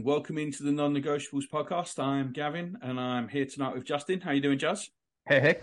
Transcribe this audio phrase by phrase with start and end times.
[0.00, 2.02] and welcome into the Non-Negotiables podcast.
[2.02, 4.18] I'm Gavin and I'm here tonight with Justin.
[4.18, 4.88] How you doing, Juz?
[5.28, 5.60] Hey, hey.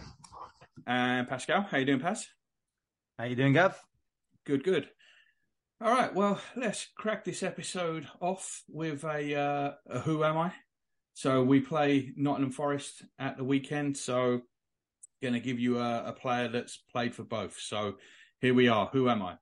[0.86, 1.64] And Pascal.
[1.64, 2.28] How you doing, Pas?
[3.18, 3.84] How you doing, Gav?
[4.46, 4.90] Good, good.
[5.82, 10.54] All right, well, let's crack this episode off with a, uh, a Who Am I?
[11.16, 13.98] So we play Nottingham Forest at the weekend.
[13.98, 14.42] So
[15.20, 17.58] going to give you a, a player that's played for both.
[17.60, 17.96] So
[18.40, 18.86] here we are.
[18.94, 19.38] Who am I?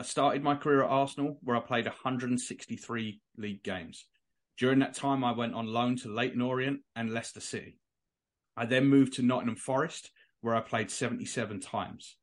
[0.00, 4.06] I started my career at Arsenal, where I played 163 league games.
[4.56, 7.78] During that time, I went on loan to Leyton Orient and Leicester City.
[8.56, 10.10] I then moved to Nottingham Forest,
[10.40, 12.16] where I played 77 times.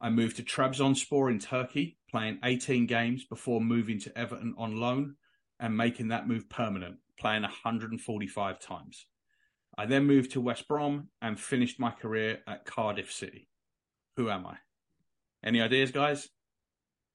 [0.00, 5.16] I moved to Trabzonspor in Turkey, playing 18 games before moving to Everton on loan
[5.60, 9.04] and making that move permanent, playing 145 times.
[9.76, 13.50] I then moved to West Brom and finished my career at Cardiff City.
[14.16, 14.56] Who am I?
[15.44, 16.30] Any ideas, guys?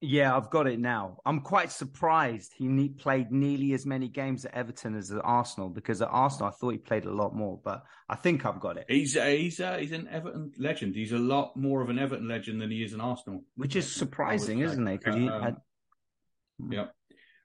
[0.00, 1.18] Yeah, I've got it now.
[1.26, 5.70] I'm quite surprised he ne- played nearly as many games at Everton as at Arsenal
[5.70, 8.76] because at Arsenal I thought he played a lot more, but I think I've got
[8.76, 8.86] it.
[8.88, 10.94] He's uh, he's uh, he's an Everton legend.
[10.94, 13.92] He's a lot more of an Everton legend than he is an Arsenal, which is
[13.92, 15.00] surprising, isn't it?
[15.00, 15.56] Because um, had...
[16.70, 16.86] yeah.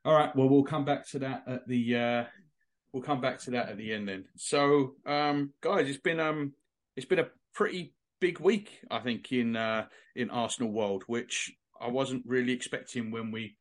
[0.05, 0.35] All right.
[0.35, 2.23] Well, we'll come back to that at the uh,
[2.91, 4.25] we'll come back to that at the end then.
[4.35, 6.53] So, um, guys, it's been um
[6.95, 11.51] it's been a pretty big week, I think, in uh, in Arsenal world, which
[11.83, 13.57] I wasn't really expecting when we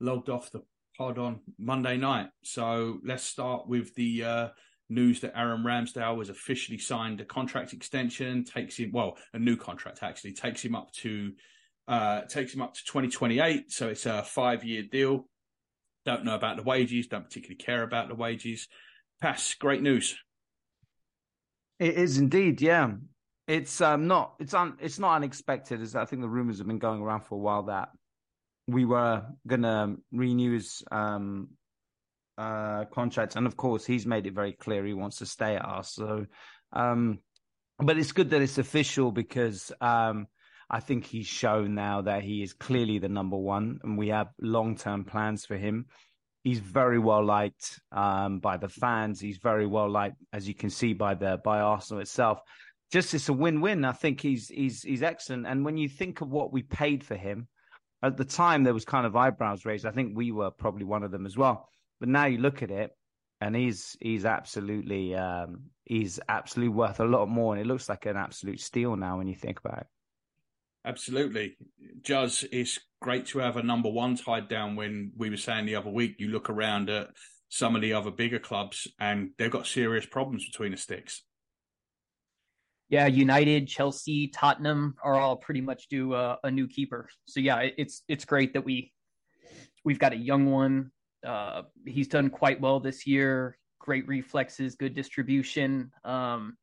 [0.00, 0.62] logged off the
[0.96, 2.28] pod on Monday night.
[2.44, 4.48] So let's start with the uh,
[4.90, 9.56] news that Aaron Ramsdale was officially signed a contract extension, takes him well a new
[9.56, 11.32] contract actually takes him up to
[11.88, 13.72] uh, takes him up to 2028.
[13.72, 15.28] So it's a five year deal.
[16.04, 17.06] Don't know about the wages.
[17.06, 18.68] Don't particularly care about the wages.
[19.20, 19.54] Pas.
[19.54, 20.16] Great news.
[21.78, 22.60] It is indeed.
[22.60, 22.92] Yeah.
[23.52, 25.82] It's um not it's un it's not unexpected.
[25.82, 27.90] As I think the rumors have been going around for a while that
[28.66, 31.50] we were gonna renew his um
[32.38, 35.66] uh contract, and of course he's made it very clear he wants to stay at
[35.66, 35.92] us.
[35.92, 36.24] So,
[36.72, 37.18] um,
[37.78, 40.28] but it's good that it's official because um
[40.70, 44.28] I think he's shown now that he is clearly the number one, and we have
[44.40, 45.88] long term plans for him.
[46.42, 49.20] He's very well liked um, by the fans.
[49.20, 52.40] He's very well liked, as you can see by the by Arsenal itself
[52.92, 53.84] just it's a win-win.
[53.84, 55.46] I think he's he's he's excellent.
[55.46, 57.48] And when you think of what we paid for him
[58.02, 59.86] at the time, there was kind of eyebrows raised.
[59.86, 61.68] I think we were probably one of them as well.
[61.98, 62.90] But now you look at it,
[63.40, 67.54] and he's he's absolutely um, he's absolutely worth a lot more.
[67.54, 69.86] And it looks like an absolute steal now when you think about it.
[70.84, 71.56] Absolutely,
[72.02, 72.44] Juz.
[72.52, 74.76] It's great to have a number one tied down.
[74.76, 77.08] When we were saying the other week, you look around at
[77.48, 81.22] some of the other bigger clubs, and they've got serious problems between the sticks
[82.92, 87.08] yeah, United, Chelsea, Tottenham are all pretty much due a, a new keeper.
[87.24, 88.92] So yeah, it's it's great that we
[89.82, 90.90] we've got a young one.
[91.26, 93.56] Uh, he's done quite well this year.
[93.78, 95.90] Great reflexes, good distribution.
[96.04, 96.58] Um,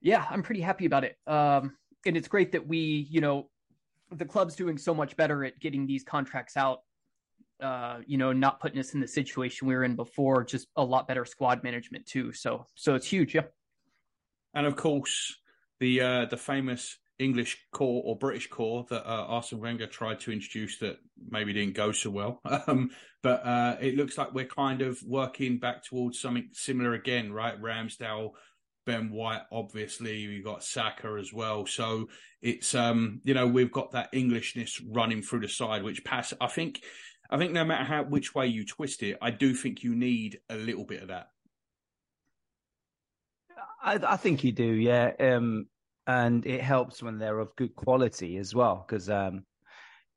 [0.00, 1.18] yeah, I'm pretty happy about it.
[1.26, 1.76] Um,
[2.06, 3.50] and it's great that we, you know,
[4.10, 6.80] the club's doing so much better at getting these contracts out.
[7.60, 10.42] Uh, you know, not putting us in the situation we were in before.
[10.42, 12.32] Just a lot better squad management too.
[12.32, 13.34] So, so it's huge.
[13.34, 13.42] Yeah
[14.56, 15.36] and of course
[15.78, 20.32] the uh, the famous English core or British core that uh, Arsene Wenger tried to
[20.32, 20.98] introduce that
[21.30, 22.40] maybe didn't go so well.
[22.66, 22.90] Um,
[23.22, 27.60] but uh, it looks like we're kind of working back towards something similar again, right?
[27.60, 28.32] Ramsdale,
[28.84, 31.66] Ben White, obviously we got Saka as well.
[31.66, 32.08] So
[32.40, 36.32] it's um, you know we've got that Englishness running through the side, which Pas.
[36.40, 36.82] I think
[37.30, 40.38] I think no matter how which way you twist it, I do think you need
[40.48, 41.28] a little bit of that.
[43.86, 45.12] I, I think you do, yeah.
[45.18, 45.68] Um,
[46.06, 49.44] and it helps when they're of good quality as well, because um,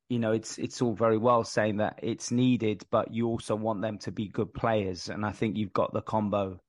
[0.08, 3.80] you know it's it's all very well saying that it's needed, but you also want
[3.80, 6.60] them to be good players, and I think you've got the combo.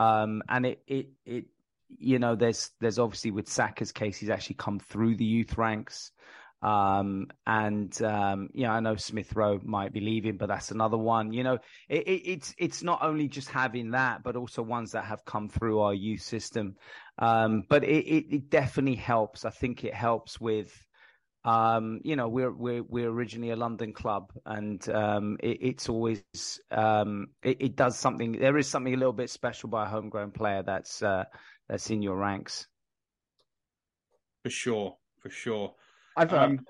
[0.00, 1.44] Um, and it it it
[1.88, 6.10] you know there's there's obviously with Saka's case, he's actually come through the youth ranks.
[6.66, 11.32] Um, and um, know, I know Smith Rowe might be leaving, but that's another one.
[11.32, 11.58] You know,
[11.88, 15.48] it, it, it's it's not only just having that, but also ones that have come
[15.48, 16.76] through our youth system.
[17.18, 19.44] Um, but it, it, it definitely helps.
[19.44, 20.72] I think it helps with
[21.44, 26.24] Um, you know, we're we're we're originally a London club, and um, it, it's always
[26.72, 28.32] um, it, it, does something.
[28.32, 31.24] There is something a little bit special by a homegrown player that's uh,
[31.68, 32.66] that's in your ranks.
[34.42, 35.74] For sure, for sure.
[36.16, 36.60] I've um,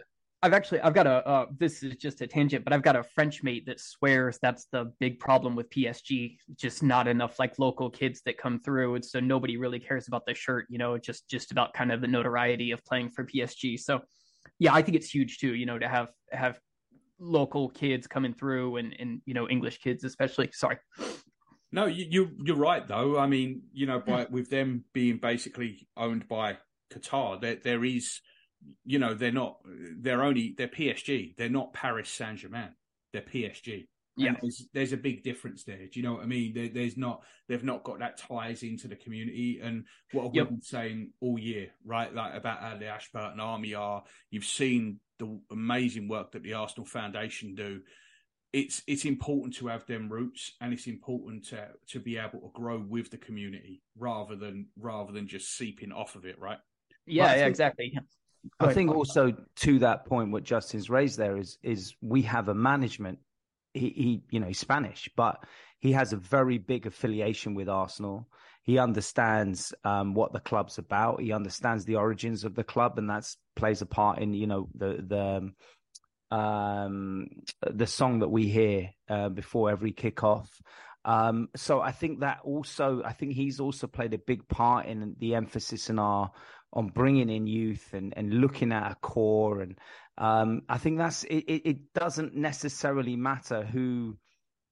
[0.42, 3.02] I've actually I've got a uh, this is just a tangent, but I've got a
[3.02, 6.36] French mate that swears that's the big problem with PSG.
[6.56, 10.26] Just not enough like local kids that come through, and so nobody really cares about
[10.26, 10.66] the shirt.
[10.68, 13.78] You know, just just about kind of the notoriety of playing for PSG.
[13.80, 14.00] So
[14.58, 15.54] yeah, I think it's huge too.
[15.54, 16.60] You know, to have have
[17.18, 20.50] local kids coming through and and you know English kids especially.
[20.52, 20.78] Sorry.
[21.72, 23.18] No, you, you you're right though.
[23.18, 26.58] I mean, you know, by with them being basically owned by
[26.92, 28.20] Qatar, there there is,
[28.84, 31.36] you know, they're not they're only they're PSG.
[31.36, 32.70] They're not Paris Saint Germain.
[33.12, 33.86] They're PSG.
[34.18, 35.76] Yeah, there's, there's, a big difference there.
[35.76, 36.54] Do you know what I mean?
[36.54, 40.48] There, there's not they've not got that ties into the community, and what I've yep.
[40.48, 42.12] been saying all year, right?
[42.14, 44.04] Like about uh, the Ashburton Army are.
[44.30, 47.82] You've seen the amazing work that the Arsenal Foundation do.
[48.54, 52.50] It's it's important to have them roots, and it's important to to be able to
[52.54, 56.58] grow with the community rather than rather than just seeping off of it, right?
[57.04, 57.98] Yeah, yeah, exactly.
[58.60, 62.54] I think also to that point, what Justin's raised there is is we have a
[62.54, 63.18] management
[63.76, 65.44] he, he you know he's Spanish, but
[65.78, 68.28] he has a very big affiliation with Arsenal.
[68.62, 71.20] He understands um, what the club's about.
[71.20, 74.68] He understands the origins of the club, and that plays a part in you know
[74.74, 75.52] the
[76.30, 77.28] the um,
[77.70, 80.48] the song that we hear uh, before every kickoff.
[81.04, 85.14] Um, so I think that also, I think he's also played a big part in
[85.20, 86.32] the emphasis in our
[86.76, 89.76] on bringing in youth and, and looking at a core and
[90.18, 94.16] um, I think that's it, it, doesn't necessarily matter who,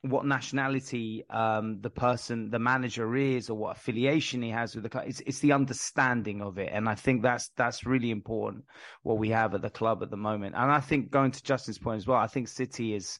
[0.00, 4.88] what nationality um, the person, the manager is, or what affiliation he has with the
[4.88, 5.04] club.
[5.06, 8.64] It's, it's the understanding of it, and I think that's that's really important.
[9.02, 11.78] What we have at the club at the moment, and I think going to Justin's
[11.78, 13.18] point as well, I think City is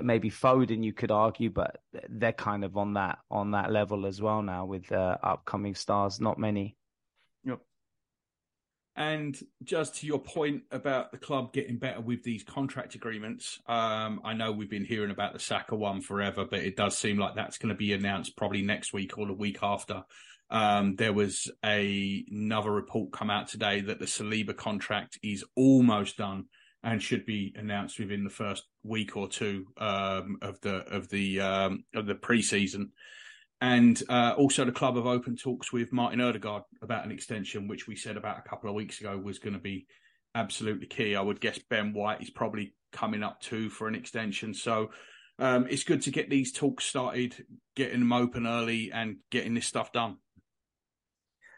[0.00, 4.22] maybe Foden, you could argue, but they're kind of on that on that level as
[4.22, 6.20] well now with uh, upcoming stars.
[6.20, 6.76] Not many.
[8.98, 14.20] And just to your point about the club getting better with these contract agreements, um,
[14.24, 17.36] I know we've been hearing about the Saka one forever, but it does seem like
[17.36, 20.02] that's going to be announced probably next week or the week after.
[20.50, 26.16] Um, there was a, another report come out today that the Saliba contract is almost
[26.16, 26.46] done
[26.82, 31.40] and should be announced within the first week or two um, of the of the
[31.40, 32.90] um, of the preseason.
[33.60, 37.88] And uh, also, the club have opened talks with Martin Odegaard about an extension, which
[37.88, 39.86] we said about a couple of weeks ago was going to be
[40.34, 41.16] absolutely key.
[41.16, 44.54] I would guess Ben White is probably coming up too for an extension.
[44.54, 44.90] So
[45.40, 47.34] um, it's good to get these talks started,
[47.74, 50.18] getting them open early, and getting this stuff done.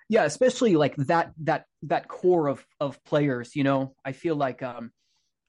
[0.09, 3.55] Yeah, especially like that that that core of of players.
[3.55, 4.91] You know, I feel like um,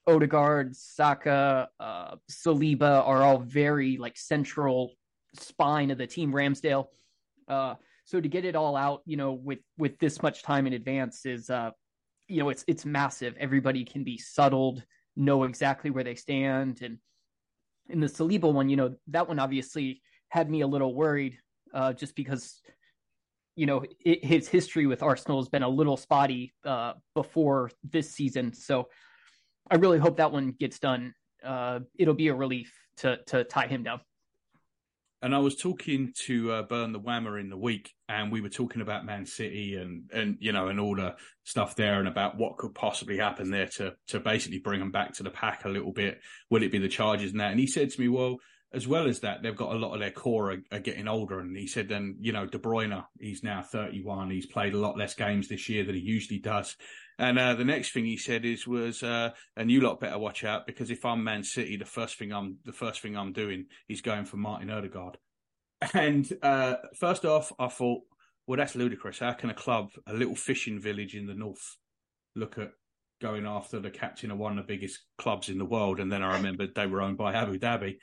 [0.05, 4.91] Odegaard, Saka, uh, Saliba are all very like central
[5.33, 6.87] spine of the team Ramsdale.
[7.47, 7.75] Uh,
[8.05, 11.25] so to get it all out, you know, with with this much time in advance
[11.25, 11.71] is, uh,
[12.27, 13.35] you know, it's it's massive.
[13.39, 14.83] Everybody can be settled,
[15.15, 16.97] know exactly where they stand, and
[17.89, 21.37] in the Saliba one, you know, that one obviously had me a little worried,
[21.73, 22.61] uh, just because,
[23.55, 28.09] you know, it, his history with Arsenal has been a little spotty uh, before this
[28.09, 28.53] season.
[28.53, 28.87] So
[29.69, 31.13] I really hope that one gets done.
[31.43, 34.01] Uh, it'll be a relief to to tie him down
[35.21, 38.49] and I was talking to uh, Burn the Whammer in the week, and we were
[38.49, 42.37] talking about Man City and and you know and all the stuff there, and about
[42.37, 45.69] what could possibly happen there to to basically bring them back to the pack a
[45.69, 46.19] little bit.
[46.49, 47.51] Will it be the charges and that?
[47.51, 48.37] And he said to me, well.
[48.73, 51.41] As well as that, they've got a lot of their core are, are getting older,
[51.41, 54.29] and he said, then you know, De Bruyne, he's now 31.
[54.31, 56.77] He's played a lot less games this year than he usually does,
[57.19, 60.43] and uh, the next thing he said is was, uh, and you lot better watch
[60.43, 63.65] out because if I'm Man City, the first thing I'm the first thing I'm doing
[63.87, 65.17] is going for Martin Odegaard.
[65.95, 68.01] And uh, first off, I thought,
[68.45, 69.17] well, that's ludicrous.
[69.17, 71.77] How can a club, a little fishing village in the north,
[72.35, 72.69] look at
[73.19, 75.99] going after the captain of one of the biggest clubs in the world?
[75.99, 77.95] And then I remembered they were owned by Abu Dhabi.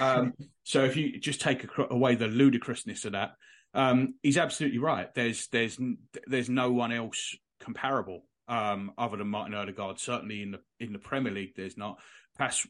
[0.00, 0.32] Um,
[0.64, 3.32] so if you just take away the ludicrousness of that,
[3.74, 5.14] um, he's absolutely right.
[5.14, 5.78] There's there's
[6.26, 9.98] there's no one else comparable um, other than Martin Odegaard.
[9.98, 11.98] Certainly in the in the Premier League, there's not.
[12.36, 12.66] Perhaps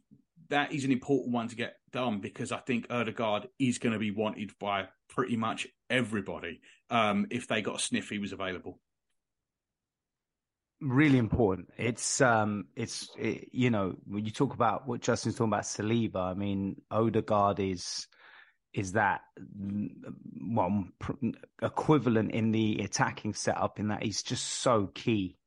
[0.49, 3.99] that is an important one to get done because I think Odegaard is going to
[3.99, 8.78] be wanted by pretty much everybody um, if they got a sniff he was available.
[10.80, 11.71] Really important.
[11.78, 16.16] It's um, it's it, you know when you talk about what Justin's talking about Saliba.
[16.16, 18.06] I mean Odegaard is
[18.75, 19.23] is that
[20.38, 20.85] well
[21.62, 25.38] equivalent in the attacking setup in that he's just so key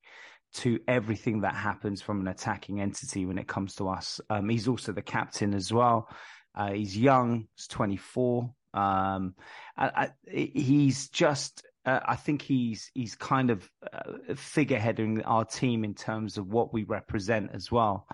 [0.55, 4.19] to everything that happens from an attacking entity when it comes to us.
[4.29, 6.09] Um, he's also the captain as well.
[6.55, 7.47] Uh, he's young.
[7.55, 8.53] He's 24.
[8.73, 9.35] Um,
[9.77, 11.65] I, I, he's just.
[11.85, 16.73] Uh, I think he's he's kind of uh, figureheading our team in terms of what
[16.73, 18.05] we represent as well.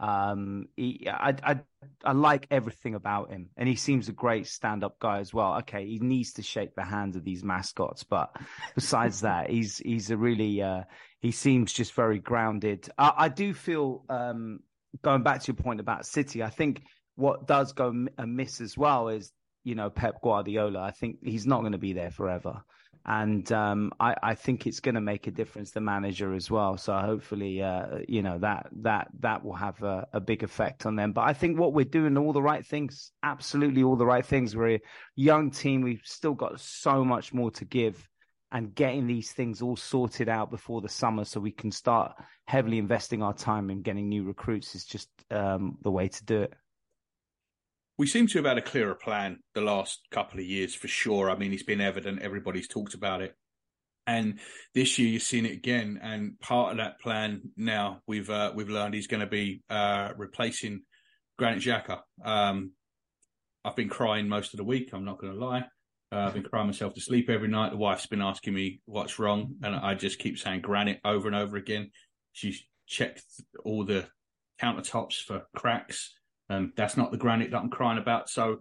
[0.00, 1.60] Um, he, I, I,
[2.04, 5.58] I like everything about him, and he seems a great stand-up guy as well.
[5.58, 8.36] Okay, he needs to shake the hands of these mascots, but
[8.74, 10.82] besides that, he's he's a really uh,
[11.24, 12.86] he seems just very grounded.
[12.98, 14.60] I, I do feel um,
[15.02, 16.42] going back to your point about City.
[16.42, 16.82] I think
[17.16, 19.32] what does go amiss as well is
[19.64, 20.82] you know Pep Guardiola.
[20.82, 22.62] I think he's not going to be there forever
[23.06, 26.78] and um, I, I, think it's going to make a difference the manager as well.
[26.78, 30.96] So hopefully, uh, you know that that that will have a, a, big effect on
[30.96, 31.12] them.
[31.12, 34.56] But I think what we're doing all the right things, absolutely all the right things.
[34.56, 34.80] We're a
[35.16, 35.82] young team.
[35.82, 38.08] We've still got so much more to give,
[38.54, 42.14] and getting these things all sorted out before the summer, so we can start
[42.46, 46.42] heavily investing our time in getting new recruits is just um, the way to do
[46.42, 46.54] it
[47.96, 51.30] we seem to have had a clearer plan the last couple of years for sure.
[51.30, 53.36] I mean, it's been evident, everybody's talked about it.
[54.06, 54.40] And
[54.74, 55.98] this year you've seen it again.
[56.02, 60.10] And part of that plan now we've uh, we've learned he's going to be uh,
[60.16, 60.82] replacing
[61.38, 62.00] Granit Xhaka.
[62.22, 62.72] Um,
[63.64, 64.90] I've been crying most of the week.
[64.92, 65.64] I'm not going to lie.
[66.12, 67.70] Uh, I've been crying myself to sleep every night.
[67.70, 71.36] The wife's been asking me what's wrong, and I just keep saying granite over and
[71.36, 71.90] over again.
[72.32, 73.22] She's checked
[73.64, 74.06] all the
[74.60, 76.14] countertops for cracks.
[76.48, 78.28] and that's not the granite that I'm crying about.
[78.28, 78.60] So,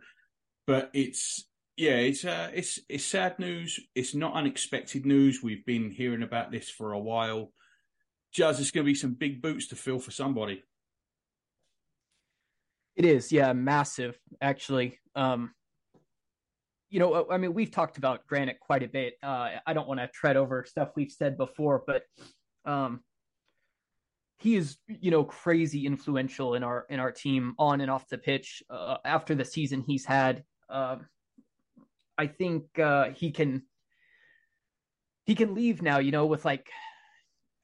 [0.65, 3.79] but it's yeah, it's uh, it's it's sad news.
[3.95, 5.41] It's not unexpected news.
[5.43, 7.51] We've been hearing about this for a while.
[8.33, 10.63] Juz, it's going to be some big boots to fill for somebody.
[12.95, 14.99] It is, yeah, massive actually.
[15.15, 15.51] Um,
[16.93, 19.15] you know, I mean, we've talked about Granit quite a bit.
[19.23, 22.03] Uh, I don't want to tread over stuff we've said before, but
[22.65, 22.99] um,
[24.37, 28.17] he is you know crazy influential in our in our team on and off the
[28.19, 30.97] pitch uh, after the season he's had uh,
[32.17, 33.63] i think uh, he can
[35.25, 36.69] he can leave now you know with like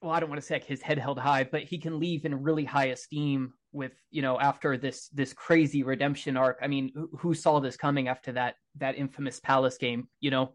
[0.01, 2.24] well i don't want to say like his head held high but he can leave
[2.24, 6.91] in really high esteem with you know after this this crazy redemption arc i mean
[6.95, 10.53] who, who saw this coming after that that infamous palace game you know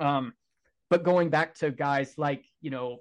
[0.00, 0.32] um
[0.90, 2.98] but going back to guys like you know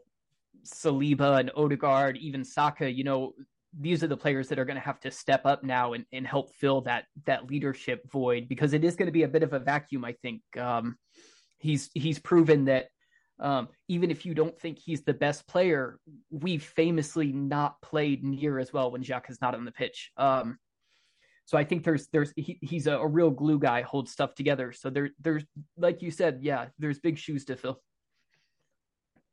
[0.66, 3.34] Saliba and Odegaard, even Saka, you know,
[3.80, 6.28] these are the players that are going to have to step up now and, and
[6.28, 9.54] help fill that that leadership void because it is going to be a bit of
[9.54, 10.06] a vacuum.
[10.06, 10.98] I think um,
[11.58, 12.88] he's he's proven that
[13.44, 16.00] um, even if you don't think he's the best player,
[16.32, 20.12] we've famously not played near as well when Xhaka is not on the pitch.
[20.16, 20.58] Um,
[21.46, 24.72] so I think there's there's he, he's a, a real glue guy, holds stuff together.
[24.72, 25.44] So there there's
[25.78, 27.82] like you said, yeah, there's big shoes to fill.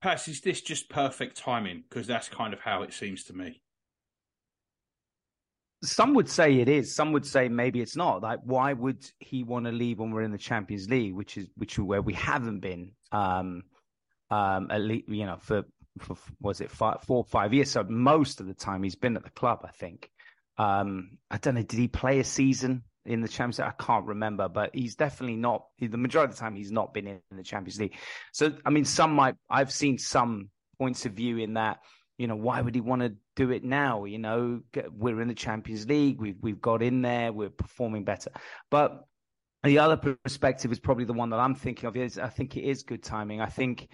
[0.02, 1.84] Pas, is this just perfect timing?
[1.88, 3.62] Because that's kind of how it seems to me.
[5.84, 6.94] Some would say it is.
[6.94, 8.22] Some would say maybe it's not.
[8.22, 11.46] Like, why would he want to leave when we're in the Champions League, which is
[11.56, 13.62] which where we haven't been, um,
[14.30, 15.64] um, at least you know for
[15.98, 17.70] for was it five, four, five years?
[17.70, 19.60] So most of the time he's been at the club.
[19.64, 20.10] I think.
[20.58, 21.62] Um, I don't know.
[21.62, 22.82] Did he play a season?
[23.06, 23.68] in the Champions League.
[23.68, 25.64] I can't remember, but he's definitely not.
[25.78, 27.96] The majority of the time, he's not been in, the Champions League.
[28.32, 29.36] So, I mean, some might.
[29.48, 31.80] I've seen some points of view in that.
[32.18, 34.04] You know, why would he want to do it now?
[34.04, 34.60] You know,
[34.90, 36.20] we're in the Champions League.
[36.20, 37.32] We've we've got in there.
[37.32, 38.30] We're performing better.
[38.70, 39.04] But
[39.64, 41.96] the other perspective is probably the one that I'm thinking of.
[41.96, 43.40] Is I think it is good timing.
[43.40, 43.88] I think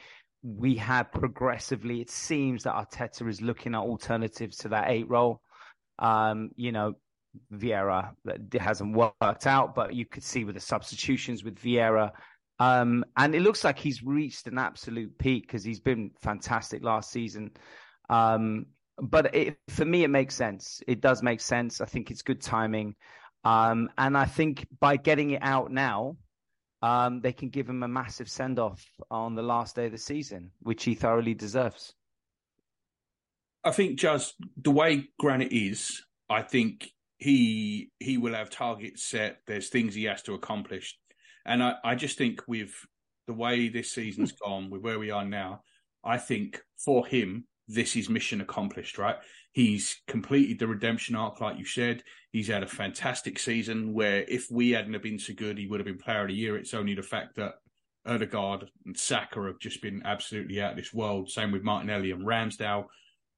[0.46, 2.00] we have progressively.
[2.00, 5.42] It seems that Arteta is looking at alternatives to that eight role.
[5.98, 6.94] Um, you know,
[7.52, 12.12] Vieira that hasn't worked out, but you could see with the substitutions with Vieira.
[12.60, 17.10] Um, and it looks like he's reached an absolute peak because he's been fantastic last
[17.10, 17.50] season.
[18.08, 18.66] Um,
[18.98, 20.80] but it, for me, it makes sense.
[20.86, 21.80] It does make sense.
[21.80, 22.94] I think it's good timing.
[23.44, 26.16] Um, and I think by getting it out now,
[26.82, 29.98] um, they can give him a massive send off on the last day of the
[29.98, 31.94] season, which he thoroughly deserves.
[33.64, 39.38] I think just the way Granit is, I think he he will have targets set.
[39.46, 40.96] There's things he has to accomplish,
[41.44, 42.70] and I, I just think with
[43.26, 45.62] the way this season's gone, with where we are now,
[46.04, 48.98] I think for him this is mission accomplished.
[48.98, 49.16] Right,
[49.52, 52.02] he's completed the redemption arc, like you said.
[52.32, 53.92] He's had a fantastic season.
[53.94, 56.34] Where if we hadn't have been so good, he would have been Player of the
[56.34, 56.56] Year.
[56.56, 57.54] It's only the fact that
[58.06, 61.30] Odegaard and Saka have just been absolutely out of this world.
[61.30, 62.86] Same with Martinelli and Ramsdale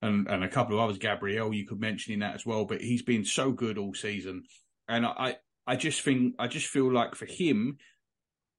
[0.03, 2.65] and, and a couple of others, Gabriel, you could mention in that as well.
[2.65, 4.45] But he's been so good all season,
[4.89, 7.79] and I, I just think, I just feel like for him,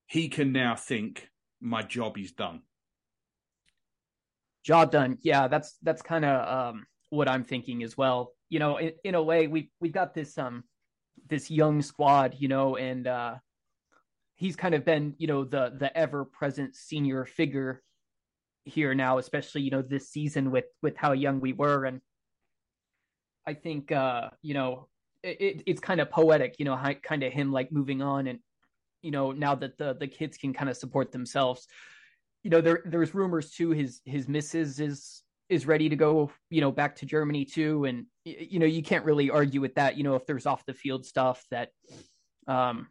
[0.08, 1.30] he can now think
[1.62, 2.62] my job is done.
[4.64, 5.18] Job done.
[5.22, 8.34] Yeah, that's that's kind of um, what I'm thinking as well.
[8.50, 10.64] You know, in, in a way, we we've got this um
[11.28, 13.36] this young squad, you know, and uh,
[14.36, 17.82] he's kind of been, you know, the the ever present senior figure
[18.66, 22.02] here now, especially you know this season with with how young we were, and
[23.46, 24.88] I think uh, you know
[25.24, 28.40] it, it's kind of poetic, you know, kind of him like moving on, and
[29.02, 31.68] you know now that the the kids can kind of support themselves.
[32.44, 33.72] You know, there there's rumors too.
[33.72, 38.06] His his missus is is ready to go, you know, back to Germany too, and
[38.24, 39.98] you know you can't really argue with that.
[39.98, 41.70] You know, if there's off the field stuff that,
[42.48, 42.88] um,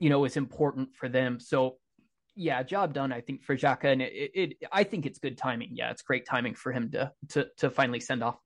[0.00, 1.40] you know, is important for them.
[1.40, 1.76] So
[2.34, 3.12] yeah, job done.
[3.12, 5.70] I think for Xhaka, and it, it, I think it's good timing.
[5.72, 8.38] Yeah, it's great timing for him to to to finally send off.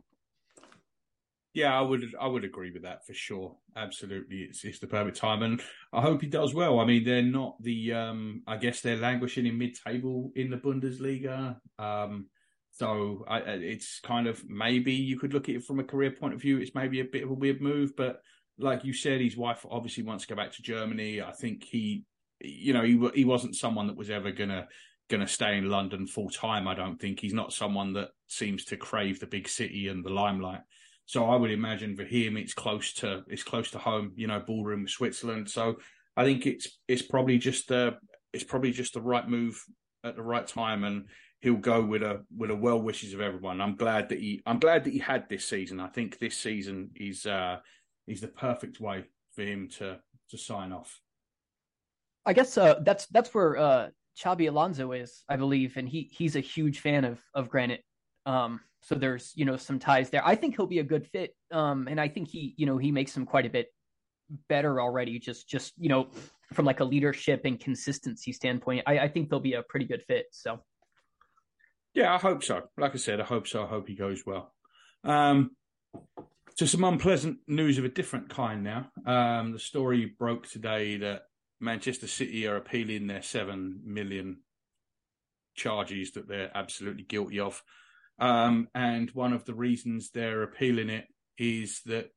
[1.55, 3.57] Yeah, I would I would agree with that for sure.
[3.77, 5.61] Absolutely, it's it's the perfect time, and
[5.93, 6.81] I hope he does well.
[6.81, 10.57] I mean, they're not the um, I guess they're languishing in mid table in the
[10.57, 11.57] Bundesliga.
[11.79, 12.29] Um,
[12.71, 16.33] so I, it's kind of maybe you could look at it from a career point
[16.33, 16.57] of view.
[16.57, 18.23] It's maybe a bit of a weird move, but
[18.59, 21.21] like you said, his wife obviously wants to go back to Germany.
[21.21, 22.07] I think he,
[22.41, 24.69] you know, he he wasn't someone that was ever gonna
[25.11, 26.67] gonna stay in London full time.
[26.67, 30.09] I don't think he's not someone that seems to crave the big city and the
[30.11, 30.61] limelight.
[31.13, 34.13] So I would imagine for him, it's close to it's close to home.
[34.17, 35.51] You know, ballroom Switzerland.
[35.51, 35.77] So
[36.17, 37.99] I think it's it's probably just the
[38.33, 39.63] it's probably just the right move
[40.03, 41.11] at the right time, and
[41.43, 43.61] he'll go with a with a well wishes of everyone.
[43.61, 45.81] I'm glad that he I'm glad that he had this season.
[45.81, 47.59] I think this season is uh
[48.07, 49.05] is the perfect way
[49.35, 49.99] for him to
[50.31, 50.99] to sign off.
[52.25, 53.89] I guess uh, that's that's where uh,
[54.19, 57.85] Xabi Alonso is, I believe, and he he's a huge fan of of Granit.
[58.25, 60.27] Um, so there's you know some ties there.
[60.27, 62.93] I think he'll be a good fit, um, and I think he you know he
[62.93, 63.69] makes him quite a bit
[64.49, 65.19] better already.
[65.19, 66.09] Just just you know
[66.53, 70.03] from like a leadership and consistency standpoint, I, I think they'll be a pretty good
[70.07, 70.27] fit.
[70.33, 70.61] So
[71.95, 72.69] yeah, I hope so.
[72.77, 73.63] Like I said, I hope so.
[73.63, 74.53] I hope he goes well.
[75.05, 75.53] Um,
[76.55, 78.91] so some unpleasant news of a different kind now.
[79.07, 81.23] Um, the story broke today that
[81.61, 84.39] Manchester City are appealing their seven million
[85.55, 87.63] charges that they're absolutely guilty of.
[88.19, 91.07] Um, and one of the reasons they're appealing it
[91.39, 92.11] is that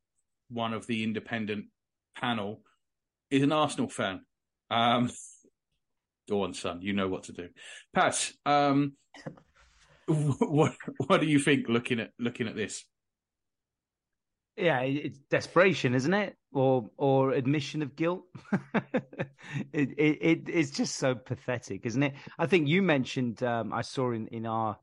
[0.49, 1.65] one of the independent
[2.15, 2.62] panel
[3.31, 4.21] is an Arsenal fan.
[4.69, 5.12] Um,
[6.29, 7.49] go on, son, you know what to do.
[7.93, 8.93] Pat, um,
[10.08, 10.73] what
[11.08, 12.86] what do you think looking at looking at this?
[14.58, 16.36] Yeah, it's desperation, isn't it?
[16.53, 18.23] Or or admission of guilt.
[19.73, 22.13] it, it it's just so pathetic, isn't it?
[22.39, 24.77] I think you mentioned um, I saw in in our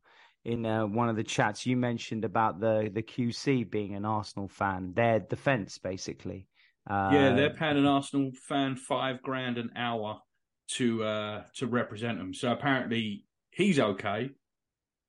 [0.44, 4.48] in uh, one of the chats you mentioned about the the QC being an Arsenal
[4.48, 6.46] fan, their defense basically.
[6.88, 10.20] Uh, yeah, they're paying an Arsenal fan five grand an hour
[10.68, 12.34] to uh, to represent them.
[12.34, 14.30] So apparently he's okay,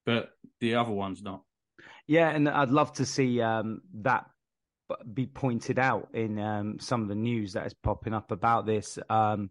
[0.06, 1.43] but the other one's not.
[2.08, 4.26] Yeah, and I'd love to see um, that
[5.13, 9.00] be pointed out in um, some of the news that is popping up about this.
[9.10, 9.50] Um,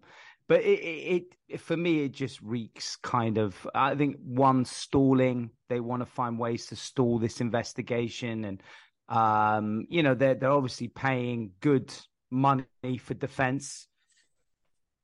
[0.52, 3.66] but it, it, it, for me, it just reeks kind of.
[3.74, 5.48] I think one stalling.
[5.70, 8.62] They want to find ways to stall this investigation, and
[9.08, 11.90] um, you know they're they're obviously paying good
[12.30, 13.86] money for defense,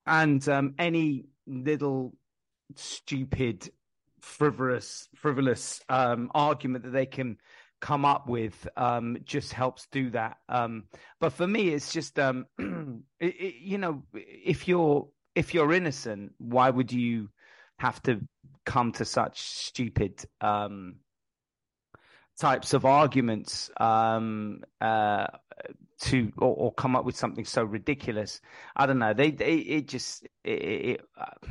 [0.04, 2.12] and um, any little
[2.74, 3.70] stupid
[4.20, 7.38] frivolous frivolous um, argument that they can
[7.80, 10.36] come up with um, just helps do that.
[10.50, 10.84] Um,
[11.20, 15.08] but for me, it's just um, it, it, you know if you're
[15.38, 17.28] if you're innocent, why would you
[17.78, 18.20] have to
[18.66, 20.96] come to such stupid um,
[22.40, 25.28] types of arguments um, uh,
[26.00, 28.40] to or, or, come up with something so ridiculous?
[28.74, 29.14] I don't know.
[29.14, 31.46] They, they it just it, uh,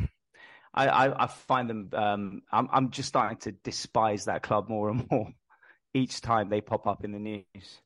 [0.73, 1.89] I, I, I find them.
[1.93, 5.29] Um, I'm, I'm just starting to despise that club more and more
[5.93, 7.81] each time they pop up in the news.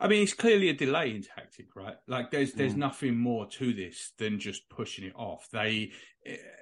[0.00, 1.96] I mean, it's clearly a delaying tactic, right?
[2.08, 2.78] Like, there's there's mm.
[2.78, 5.46] nothing more to this than just pushing it off.
[5.52, 5.92] They,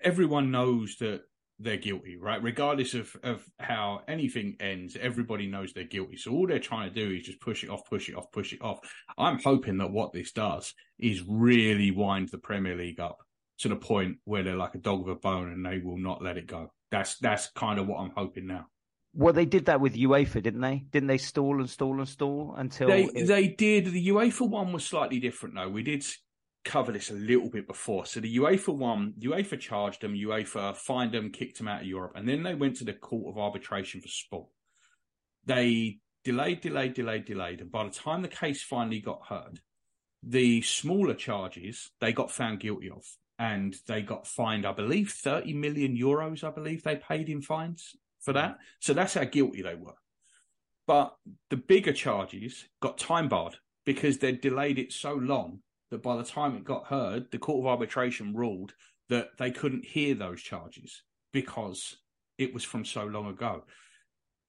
[0.02, 1.22] everyone knows that
[1.60, 2.42] they're guilty, right?
[2.42, 6.16] Regardless of of how anything ends, everybody knows they're guilty.
[6.16, 8.52] So all they're trying to do is just push it off, push it off, push
[8.52, 8.80] it off.
[9.16, 13.18] I'm hoping that what this does is really wind the Premier League up
[13.58, 16.22] to the point where they're like a dog with a bone and they will not
[16.22, 16.72] let it go.
[16.90, 18.66] That's that's kind of what I'm hoping now.
[19.18, 20.84] Well, they did that with UEFA, didn't they?
[20.92, 23.26] Didn't they stall and stall and stall until they it...
[23.26, 23.86] they did?
[23.86, 25.68] The UEFA one was slightly different, though.
[25.68, 26.06] We did
[26.64, 28.06] cover this a little bit before.
[28.06, 32.12] So the UEFA one, UEFA charged them, UEFA fined them, kicked them out of Europe,
[32.14, 34.46] and then they went to the Court of Arbitration for Sport.
[35.44, 39.58] They delayed, delayed, delayed, delayed, and by the time the case finally got heard,
[40.22, 43.04] the smaller charges they got found guilty of
[43.36, 47.96] and they got fined, I believe, 30 million euros, I believe they paid in fines
[48.28, 48.58] for that.
[48.78, 49.94] So that's how guilty they were.
[50.86, 51.16] But
[51.48, 55.60] the bigger charges got time barred because they'd delayed it so long
[55.90, 58.74] that by the time it got heard, the Court of Arbitration ruled
[59.08, 61.96] that they couldn't hear those charges because
[62.36, 63.64] it was from so long ago.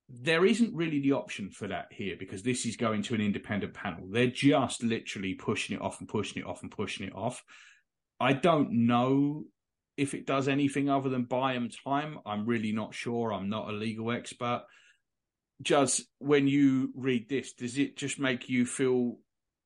[0.09, 3.73] There isn't really the option for that here because this is going to an independent
[3.73, 4.09] panel.
[4.11, 7.41] They're just literally pushing it off and pushing it off and pushing it off.
[8.19, 9.45] I don't know
[9.99, 12.19] if it does anything other than buy them time.
[12.25, 13.33] I'm really not sure.
[13.33, 14.63] I'm not a legal expert.
[15.61, 19.17] Just when you read this, does it just make you feel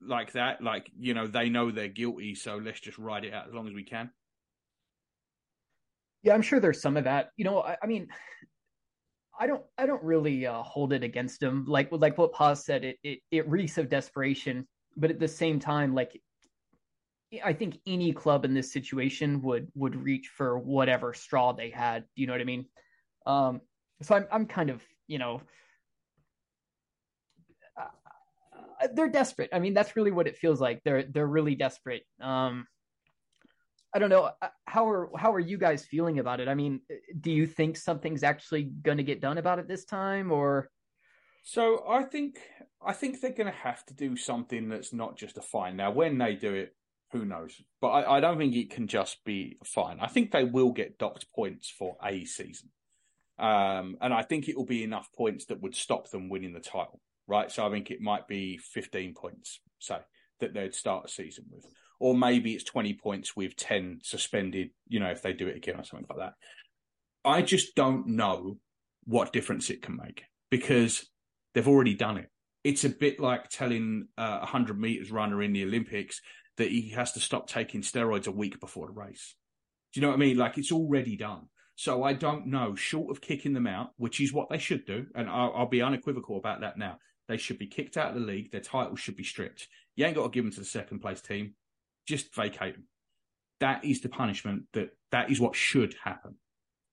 [0.01, 0.61] like that?
[0.61, 3.67] Like, you know, they know they're guilty, so let's just ride it out as long
[3.67, 4.09] as we can?
[6.23, 7.29] Yeah, I'm sure there's some of that.
[7.37, 8.07] You know, I, I mean,
[9.39, 11.65] I don't, I don't really uh, hold it against them.
[11.67, 14.67] Like, like what Pas said, it, it, it reeks of desperation.
[14.97, 16.19] But at the same time, like,
[17.43, 22.05] I think any club in this situation would would reach for whatever straw they had.
[22.15, 22.65] You know what I mean?
[23.25, 23.61] Um,
[24.01, 25.41] so I'm, I'm kind of, you know,
[27.79, 29.49] uh, they're desperate.
[29.53, 30.81] I mean, that's really what it feels like.
[30.83, 32.03] They're they're really desperate.
[32.21, 32.67] Um,
[33.95, 36.47] I don't know uh, how are how are you guys feeling about it?
[36.47, 36.81] I mean,
[37.19, 40.69] do you think something's actually going to get done about it this time, or?
[41.43, 42.39] So I think
[42.85, 45.77] I think they're going to have to do something that's not just a fine.
[45.77, 46.75] Now, when they do it,
[47.13, 47.61] who knows?
[47.79, 49.99] But I, I don't think it can just be fine.
[50.01, 52.69] I think they will get docked points for a season,
[53.39, 56.59] um, and I think it will be enough points that would stop them winning the
[56.59, 56.99] title.
[57.25, 59.99] Right, so I think it might be 15 points, say
[60.41, 61.65] that they'd start a season with
[62.03, 65.79] or maybe it's 20 points with 10 suspended, you know, if they do it again
[65.79, 66.33] or something like that.
[67.23, 68.57] I just don't know
[69.05, 71.09] what difference it can make because
[71.53, 72.29] they've already done it.
[72.65, 76.21] It's a bit like telling a 100 meters runner in the Olympics
[76.57, 79.35] that he has to stop taking steroids a week before the race.
[79.91, 80.37] Do you know what I mean?
[80.37, 81.49] Like it's already done.
[81.75, 85.07] So I don't know, short of kicking them out, which is what they should do,
[85.15, 86.99] and I'll, I'll, be unequivocal about that now.
[87.27, 88.51] They should be kicked out of the league.
[88.51, 89.67] Their title should be stripped.
[89.95, 91.55] You ain't got to give them to the second place team
[92.05, 92.87] just vacate them.
[93.59, 96.35] That is the punishment that that is what should happen.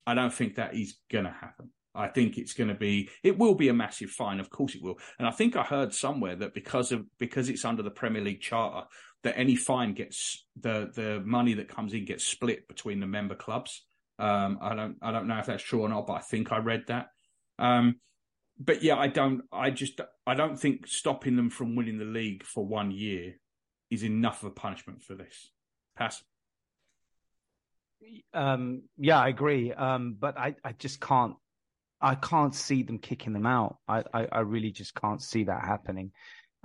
[0.06, 1.70] I don't think that is going to happen.
[1.94, 4.82] I think it's going to be it will be a massive fine, of course it
[4.82, 4.98] will.
[5.18, 8.40] And I think I heard somewhere that because of because it's under the Premier League
[8.40, 8.86] charter
[9.22, 13.34] that any fine gets the the money that comes in gets split between the member
[13.34, 13.84] clubs.
[14.18, 16.58] Um, I don't I don't know if that's true or not, but I think I
[16.58, 17.08] read that.
[17.58, 17.96] Um,
[18.58, 22.44] but yeah, I don't I just I don't think stopping them from winning the league
[22.44, 23.34] for one year
[23.90, 25.50] is enough of a punishment for this.
[25.96, 26.22] Pas.
[28.32, 29.72] Um, yeah, I agree.
[29.72, 31.34] Um, but I, I just can't,
[32.00, 33.78] I can't see them kicking them out.
[33.86, 36.12] I, I, I really just can't see that happening.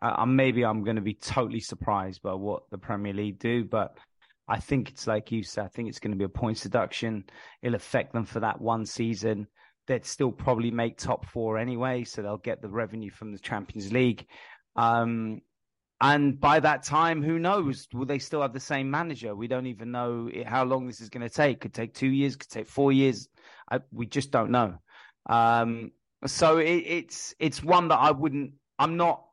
[0.02, 3.98] Uh, maybe I'm going to be totally surprised by what the Premier League do, but
[4.48, 5.66] I think it's like you said.
[5.66, 7.26] I think it's going to be a points deduction.
[7.62, 9.48] It'll affect them for that one season.
[9.88, 13.92] They'd still probably make top four anyway, so they'll get the revenue from the Champions
[13.92, 14.26] League.
[14.76, 15.42] Um,
[16.02, 17.88] and by that time, who knows?
[17.94, 19.36] Will they still have the same manager?
[19.36, 21.62] We don't even know how long this is going to take.
[21.62, 23.30] Could take two years, could take four years.
[23.72, 24.76] I, we just don't know.
[25.28, 25.92] Um,
[26.26, 28.54] so it, it's it's one that I wouldn't.
[28.80, 29.24] I'm not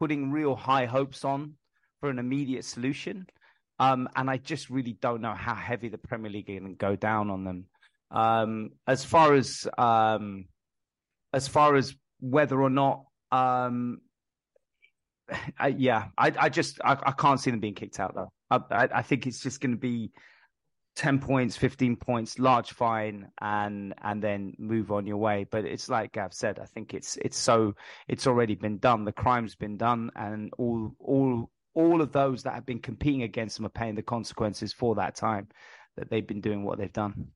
[0.00, 1.54] putting real high hopes on
[2.00, 3.26] for an immediate solution.
[3.78, 7.30] Um, and I just really don't know how heavy the Premier League to go down
[7.30, 7.66] on them.
[8.10, 10.46] Um, as far as um,
[11.32, 14.00] as far as whether or not um,
[15.58, 18.30] I, yeah, I, I just I, I, can't see them being kicked out though.
[18.50, 20.12] I, I think it's just going to be
[20.94, 25.46] ten points, fifteen points, large fine, and and then move on your way.
[25.50, 27.74] But it's like Gav said, I think it's it's so
[28.08, 29.04] it's already been done.
[29.04, 33.56] The crime's been done, and all all all of those that have been competing against
[33.56, 35.48] them are paying the consequences for that time
[35.96, 37.28] that they've been doing what they've done.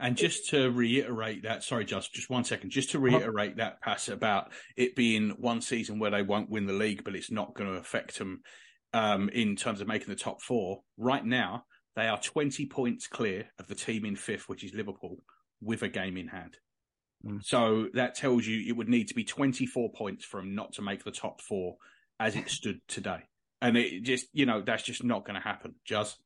[0.00, 4.08] And just to reiterate that, sorry, just just one second, just to reiterate that Pas
[4.08, 7.70] about it being one season where they won't win the league, but it's not going
[7.70, 8.40] to affect them
[8.94, 10.80] um, in terms of making the top four.
[10.96, 11.64] Right now,
[11.96, 15.18] they are 20 points clear of the team in fifth, which is Liverpool,
[15.60, 16.56] with a game in hand.
[17.24, 17.44] Mm.
[17.44, 21.04] So that tells you it would need to be 24 points from not to make
[21.04, 21.76] the top four
[22.18, 23.20] as it stood today.
[23.60, 25.74] And it just, you know, that's just not going to happen.
[25.84, 26.18] Just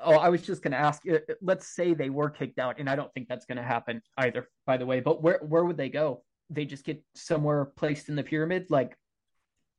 [0.00, 1.02] Oh, I was just going to ask.
[1.08, 4.02] Uh, let's say they were kicked out, and I don't think that's going to happen
[4.16, 4.48] either.
[4.66, 6.22] By the way, but where where would they go?
[6.50, 8.96] They just get somewhere placed in the pyramid, like.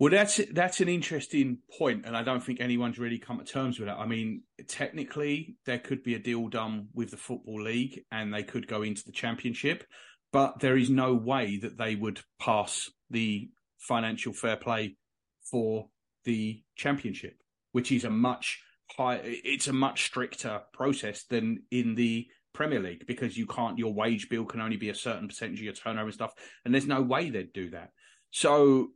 [0.04, 3.80] Well, that's that's an interesting point, and I don't think anyone's really come to terms
[3.80, 3.96] with that.
[3.96, 8.44] I mean, technically, there could be a deal done with the football league, and they
[8.44, 9.86] could go into the championship,
[10.34, 14.98] but there is no way that they would pass the financial fair play
[15.50, 15.88] for
[16.26, 17.38] the championship,
[17.72, 18.62] which is a much
[18.98, 19.22] high.
[19.24, 23.78] It's a much stricter process than in the Premier League because you can't.
[23.78, 26.34] Your wage bill can only be a certain percentage of your turnover and stuff,
[26.66, 27.92] and there's no way they'd do that.
[28.32, 28.89] So,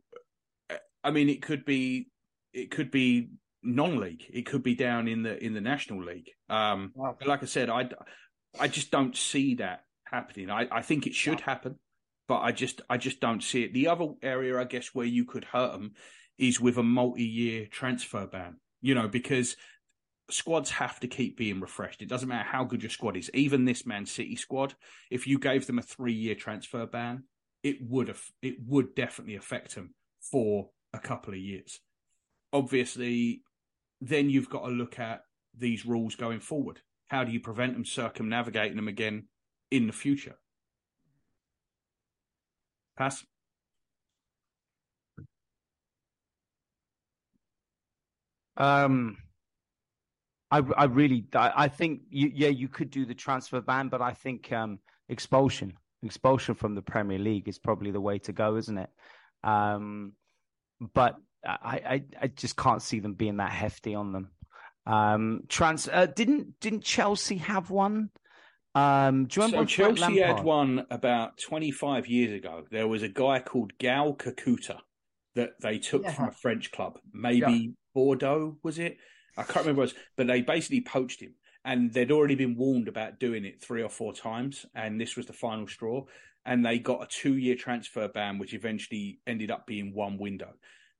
[1.08, 2.10] I mean, it could be
[2.52, 3.30] it could be
[3.62, 4.24] non-league.
[4.30, 6.28] It could be down in the in the national league.
[6.50, 7.16] Um, wow.
[7.24, 7.88] Like I said, I
[8.60, 10.50] I just don't see that happening.
[10.50, 11.76] I, I think it should happen,
[12.28, 13.72] but I just I just don't see it.
[13.72, 15.92] The other area, I guess, where you could hurt them
[16.36, 18.58] is with a multi-year transfer ban.
[18.82, 19.56] You know, because
[20.30, 22.02] squads have to keep being refreshed.
[22.02, 23.30] It doesn't matter how good your squad is.
[23.32, 24.74] Even this Man City squad,
[25.10, 27.24] if you gave them a three-year transfer ban,
[27.62, 31.80] it would have it would definitely affect them for a couple of years.
[32.52, 33.42] Obviously,
[34.00, 35.22] then you've got to look at
[35.56, 36.80] these rules going forward.
[37.08, 39.28] How do you prevent them circumnavigating them again
[39.70, 40.36] in the future?
[42.96, 43.24] Pas.
[48.56, 49.16] Um,
[50.50, 54.02] I I really I, I think you, yeah you could do the transfer ban, but
[54.02, 58.56] I think um, expulsion expulsion from the Premier League is probably the way to go,
[58.56, 58.90] isn't it?
[59.44, 60.12] Um,
[60.80, 64.30] but I, I I just can't see them being that hefty on them.
[64.86, 68.10] Um, trans uh, didn't didn't Chelsea have one?
[68.74, 72.64] Um, do you remember so Chelsea had one about 25 years ago.
[72.70, 74.78] There was a guy called Gaël Kakuta
[75.34, 76.12] that they took yeah.
[76.12, 77.70] from a French club, maybe yeah.
[77.94, 78.98] Bordeaux, was it?
[79.36, 81.34] I can't remember was, but they basically poached him.
[81.64, 85.26] And they'd already been warned about doing it three or four times, and this was
[85.26, 86.04] the final straw.
[86.48, 90.54] And they got a two year transfer ban, which eventually ended up being one window.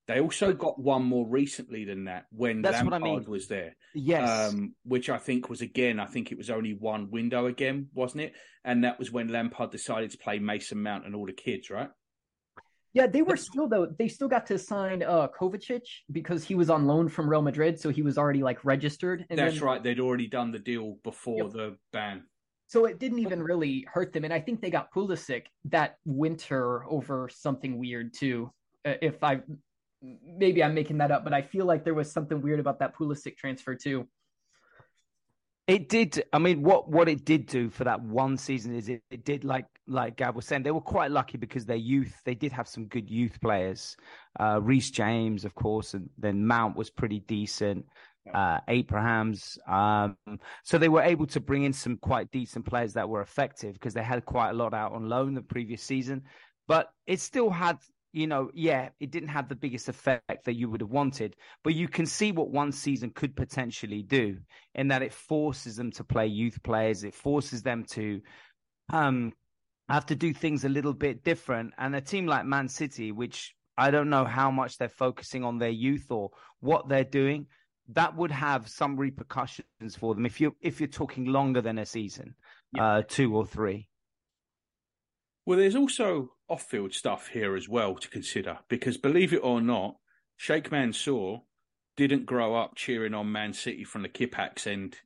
[0.07, 3.25] They also got one more recently than that when That's Lampard what I mean.
[3.31, 3.75] was there.
[3.95, 4.53] Yes.
[4.53, 8.25] Um, which I think was again, I think it was only one window again, wasn't
[8.25, 8.35] it?
[8.65, 11.91] And that was when Lampard decided to play Mason Mount and all the kids, right?
[12.95, 13.87] Yeah, they were still though.
[13.87, 17.79] They still got to sign uh Kovacic because he was on loan from Real Madrid,
[17.79, 19.25] so he was already like registered.
[19.31, 19.65] And That's then...
[19.65, 19.83] right.
[19.83, 21.53] They'd already done the deal before yep.
[21.53, 22.25] the ban.
[22.69, 26.85] So it didn't even really hurt them, and I think they got Pulisic that winter
[26.85, 28.53] over something weird too.
[28.85, 29.41] Uh, if I
[30.03, 32.95] maybe I'm making that up, but I feel like there was something weird about that
[32.95, 34.07] Pulisic transfer too.
[35.67, 36.23] It did.
[36.33, 39.45] I mean, what what it did do for that one season is it, it did
[39.45, 42.15] like like Gav was saying, they were quite lucky because their youth.
[42.25, 43.97] They did have some good youth players.
[44.39, 47.87] Uh, Reece James, of course, and then Mount was pretty decent.
[48.35, 49.59] Uh, Abrahams.
[49.67, 50.17] Um,
[50.65, 53.95] so they were able to bring in some quite decent players that were effective because
[53.95, 56.23] they had quite a lot out on loan the previous season.
[56.67, 57.79] But it still had
[58.13, 61.75] you know, yeah, it didn't have the biggest effect that you would have wanted, but
[61.75, 64.39] you can see what one season could potentially do
[64.75, 67.05] in that it forces them to play youth players.
[67.05, 68.21] It forces them to
[68.91, 69.33] um,
[69.89, 71.75] have to do things a little bit different.
[71.79, 75.59] And a team like Man City, which I don't know how much they're focusing on
[75.59, 77.47] their youth or what they're doing,
[77.89, 81.87] that would have some repercussions for them if you if you're talking longer than a
[81.87, 82.35] season,
[82.73, 82.85] yeah.
[82.85, 83.89] uh, two or three.
[85.47, 89.61] Well, there's also off field stuff here as well to consider because believe it or
[89.61, 89.97] not,
[90.37, 91.39] Sheikh Mansour
[91.97, 94.97] didn't grow up cheering on Man City from the Kippax end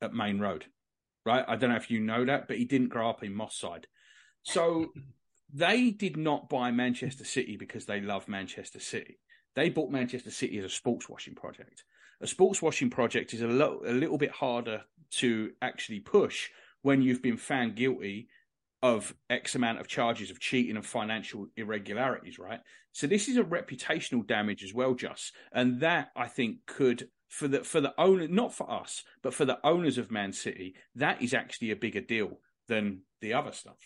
[0.00, 0.66] at Maine Road,
[1.24, 1.44] right?
[1.46, 3.86] I don't know if you know that, but he didn't grow up in Moss Side.
[4.42, 4.92] So
[5.52, 9.18] they did not buy Manchester City because they love Manchester City.
[9.54, 11.84] They bought Manchester City as a sports washing project.
[12.22, 14.82] A sports washing project is a, lo- a little bit harder
[15.12, 16.48] to actually push
[16.82, 18.28] when you've been found guilty
[18.82, 22.60] of X amount of charges of cheating and financial irregularities, right?
[22.92, 27.48] So this is a reputational damage as well, just, and that I think could for
[27.48, 31.22] the for the owner, not for us, but for the owners of Man City, that
[31.22, 33.78] is actually a bigger deal than the other stuff.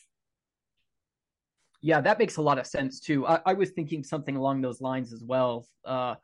[1.82, 3.26] Yeah, that makes a lot of sense too.
[3.26, 5.68] I, I was thinking something along those lines as well.
[5.84, 6.16] Uh,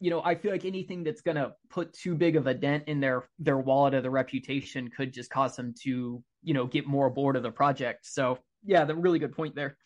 [0.00, 2.84] you know, I feel like anything that's going to put too big of a dent
[2.86, 6.86] in their their wallet or their reputation could just cause them to, you know, get
[6.86, 8.06] more bored of the project.
[8.06, 9.76] So, yeah, the really good point there.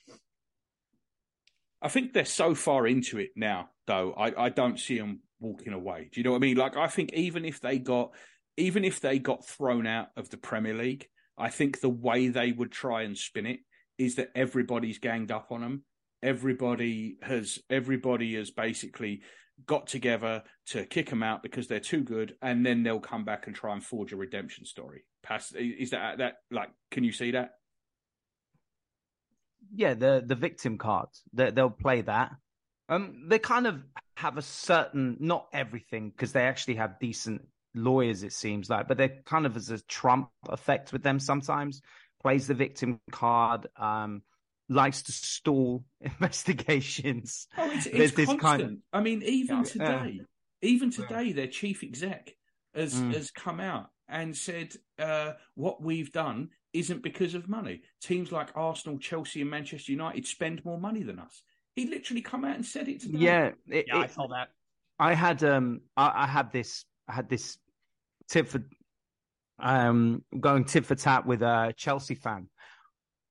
[1.81, 4.13] I think they're so far into it now, though.
[4.13, 6.11] I, I don't see them walking away.
[6.13, 6.57] Do you know what I mean?
[6.57, 8.13] Like, I think even if they got,
[8.57, 12.53] even if they got thrown out of the Premier League, I think the way they
[12.53, 13.61] would try and spin it
[13.99, 15.85] is that everybody's ganged up on them.
[16.23, 19.23] Everybody has, everybody has basically
[19.67, 23.47] got together to kick them out because they're too good, and then they'll come back
[23.47, 25.05] and try and forge a redemption story.
[25.23, 26.71] Pas is that that like?
[26.91, 27.53] Can you see that?
[29.75, 31.09] Yeah, the the victim card.
[31.33, 32.33] They, they'll play that.
[32.89, 33.83] Um, they kind of
[34.17, 37.43] have a certain not everything because they actually have decent
[37.75, 38.23] lawyers.
[38.23, 41.81] It seems like, but they're kind of as a Trump effect with them sometimes.
[42.21, 43.67] Plays the victim card.
[43.77, 44.23] Um,
[44.73, 47.47] likes to stall investigations.
[47.57, 48.41] Oh, it's, it's constant.
[48.41, 48.77] Kind of...
[48.93, 49.63] I mean, even yeah.
[49.63, 50.21] today,
[50.63, 52.35] even today, their chief exec
[52.75, 53.15] has mm.
[53.15, 57.83] has come out and said uh, what we've done isn't because of money.
[58.01, 61.43] Teams like Arsenal, Chelsea, and Manchester United spend more money than us.
[61.75, 63.19] He literally come out and said it today.
[63.19, 64.49] Yeah, it, yeah, it, I saw that.
[64.99, 67.59] I had um, I, I had this, I had this
[68.29, 68.63] tip for
[69.59, 72.49] um going tit for tat with a Chelsea fan,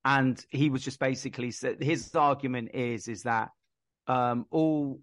[0.06, 3.50] and he was just basically said his argument is is that
[4.08, 5.00] um all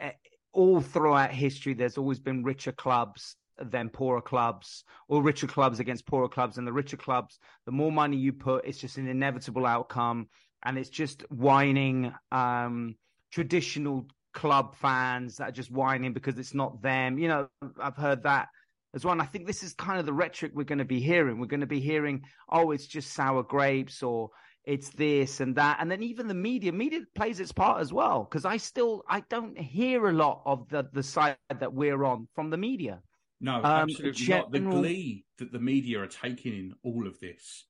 [0.00, 0.12] eh,
[0.52, 6.06] all throughout history there's always been richer clubs than poorer clubs or richer clubs against
[6.06, 6.58] poorer clubs.
[6.58, 10.28] And the richer clubs the more money you put it's just an inevitable outcome.
[10.64, 12.96] And it's just whining um
[13.30, 17.18] traditional club fans that are just whining because it's not them.
[17.18, 17.48] You know
[17.80, 18.48] i've heard that
[18.94, 21.00] as well and i think this is kind of the rhetoric we're going to be
[21.00, 24.30] hearing we're going to be hearing oh it's just sour grapes or
[24.64, 28.24] it's this and that and then even the media media plays its part as well
[28.24, 32.28] because i still i don't hear a lot of the the side that we're on
[32.34, 33.00] from the media
[33.40, 34.50] no, um, absolutely general...
[34.50, 34.52] not.
[34.52, 37.66] The glee that the media are taking in all of this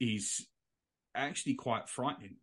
[0.00, 0.46] is
[1.14, 2.36] actually quite frightening.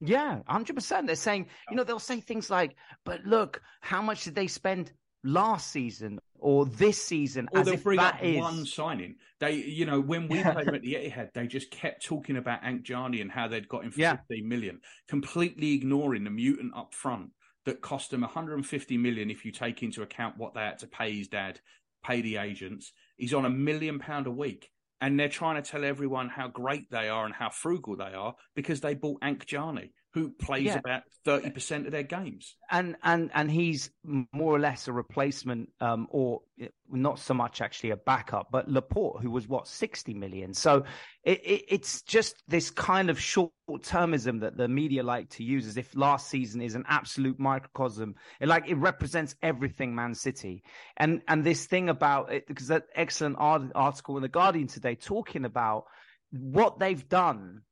[0.00, 1.06] Yeah, hundred percent.
[1.06, 4.92] They're saying, you know, they'll say things like, "But look, how much did they spend
[5.22, 8.38] last season or this season?" Or they'll bring up is...
[8.38, 9.16] one signing.
[9.40, 12.84] They, you know, when we played at the Etihad, they just kept talking about Ank
[12.84, 14.16] Akanji and how they'd got him for yeah.
[14.16, 17.30] fifteen million, completely ignoring the mutant up front
[17.64, 21.16] that cost them 150 million if you take into account what they had to pay
[21.16, 21.60] his dad
[22.04, 22.92] pay the agents.
[23.16, 24.70] He's on a million pound a week.
[25.00, 28.34] And they're trying to tell everyone how great they are and how frugal they are
[28.54, 30.78] because they bought Ank Akanji who plays yeah.
[30.78, 32.54] about 30% of their games.
[32.70, 36.42] And and and he's more or less a replacement um, or
[36.88, 40.54] not so much actually a backup, but Laporte who was what 60 million.
[40.54, 40.84] So
[41.24, 43.50] it, it, it's just this kind of short
[43.80, 48.14] termism that the media like to use as if last season is an absolute microcosm.
[48.40, 50.62] It like it represents everything Man City.
[50.96, 55.44] And and this thing about it because that excellent article in the Guardian today talking
[55.44, 55.86] about
[56.30, 57.62] what they've done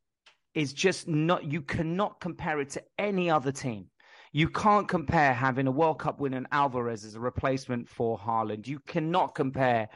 [0.54, 3.86] is just not, you cannot compare it to any other team.
[4.32, 8.66] You can't compare having a World Cup winner Alvarez as a replacement for Haaland.
[8.66, 9.88] You cannot compare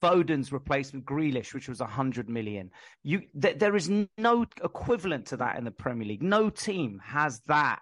[0.00, 2.70] Foden's replacement Grealish, which was 100 million.
[3.02, 6.22] You, th- there is no equivalent to that in the Premier League.
[6.22, 7.80] No team has that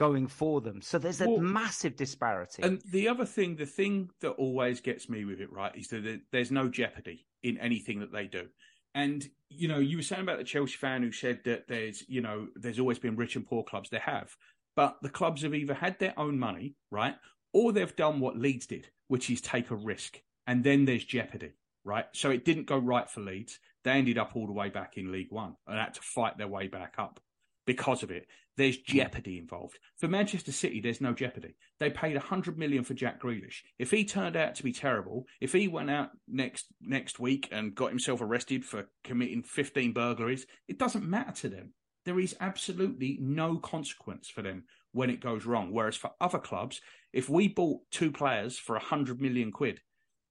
[0.00, 0.82] going for them.
[0.82, 2.62] So there's a well, massive disparity.
[2.62, 6.20] And the other thing, the thing that always gets me with it, right, is that
[6.32, 8.48] there's no jeopardy in anything that they do.
[8.94, 12.20] And you know, you were saying about the Chelsea fan who said that there's, you
[12.20, 13.90] know, there's always been rich and poor clubs.
[13.90, 14.34] They have,
[14.76, 17.14] but the clubs have either had their own money, right,
[17.52, 21.52] or they've done what Leeds did, which is take a risk, and then there's jeopardy,
[21.84, 22.06] right?
[22.12, 23.58] So it didn't go right for Leeds.
[23.84, 26.48] They ended up all the way back in League One and had to fight their
[26.48, 27.20] way back up
[27.66, 28.26] because of it.
[28.56, 29.78] There's jeopardy involved.
[29.96, 31.56] For Manchester City, there's no jeopardy.
[31.80, 33.62] They paid 100 million for Jack Grealish.
[33.78, 37.74] If he turned out to be terrible, if he went out next next week and
[37.74, 41.72] got himself arrested for committing 15 burglaries, it doesn't matter to them.
[42.04, 45.72] There is absolutely no consequence for them when it goes wrong.
[45.72, 46.80] Whereas for other clubs,
[47.12, 49.80] if we bought two players for 100 million quid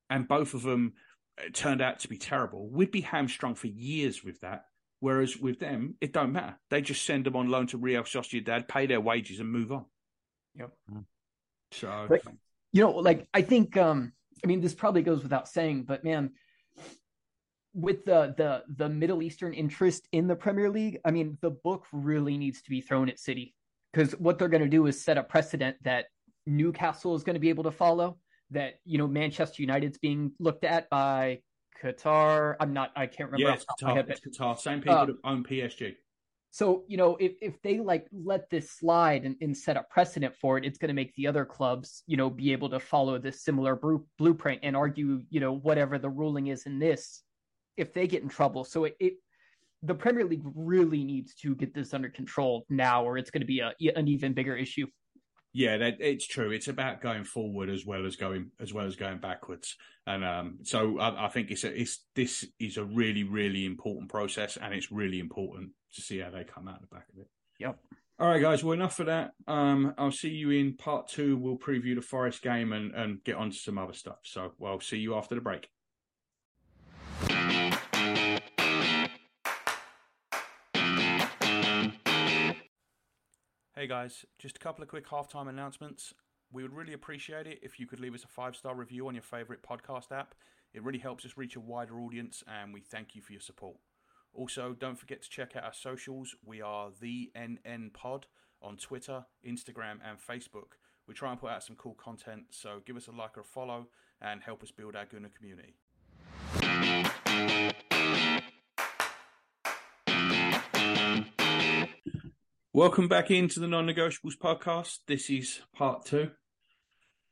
[0.09, 0.93] and both of them
[1.39, 4.65] uh, turned out to be terrible, we'd be hamstrung for years with that
[5.01, 6.55] Whereas with them, it don't matter.
[6.69, 9.85] They just send them on loan to Real Sociedad, pay their wages, and move on.
[10.55, 10.71] Yep.
[10.91, 11.05] Mm.
[11.71, 12.21] So, but,
[12.71, 16.31] you know, like I think, um, I mean, this probably goes without saying, but man,
[17.73, 21.85] with the the the Middle Eastern interest in the Premier League, I mean, the book
[21.91, 23.55] really needs to be thrown at City
[23.91, 26.05] because what they're going to do is set a precedent that
[26.45, 28.19] Newcastle is going to be able to follow.
[28.51, 31.41] That you know, Manchester United's being looked at by
[31.81, 32.55] Qatar.
[32.59, 32.91] I'm not.
[32.95, 33.49] I can't remember.
[33.49, 33.95] Yeah, it's Qatar.
[33.95, 34.57] Head, it's Qatar.
[34.57, 35.95] Same people uh, that own PSG.
[36.51, 40.35] So you know, if if they like let this slide and, and set a precedent
[40.35, 43.17] for it, it's going to make the other clubs, you know, be able to follow
[43.17, 43.79] this similar
[44.17, 47.23] blueprint and argue, you know, whatever the ruling is in this,
[47.77, 48.65] if they get in trouble.
[48.65, 49.13] So it, it
[49.83, 53.47] the Premier League really needs to get this under control now, or it's going to
[53.47, 54.87] be a, an even bigger issue.
[55.53, 56.51] Yeah, that, it's true.
[56.51, 59.75] It's about going forward as well as going as well as going backwards,
[60.07, 64.09] and um, so I, I, think it's a, it's this is a really really important
[64.09, 67.19] process, and it's really important to see how they come out of the back of
[67.19, 67.27] it.
[67.59, 67.77] Yep.
[68.17, 68.63] All right, guys.
[68.63, 69.31] Well, enough for that.
[69.45, 71.35] Um, I'll see you in part two.
[71.35, 74.19] We'll preview the Forest game and and get on to some other stuff.
[74.23, 75.69] So, well, see you after the break.
[83.81, 86.13] Hey guys, just a couple of quick halftime announcements.
[86.53, 89.15] We would really appreciate it if you could leave us a five star review on
[89.15, 90.35] your favourite podcast app.
[90.71, 93.77] It really helps us reach a wider audience, and we thank you for your support.
[94.35, 96.35] Also, don't forget to check out our socials.
[96.45, 98.27] We are the NN Pod
[98.61, 100.77] on Twitter, Instagram, and Facebook.
[101.07, 103.43] We try and put out some cool content, so give us a like or a
[103.43, 103.87] follow
[104.21, 105.73] and help us build our Gooner community.
[112.73, 114.99] Welcome back into the Non Negotiables podcast.
[115.05, 116.31] This is part two.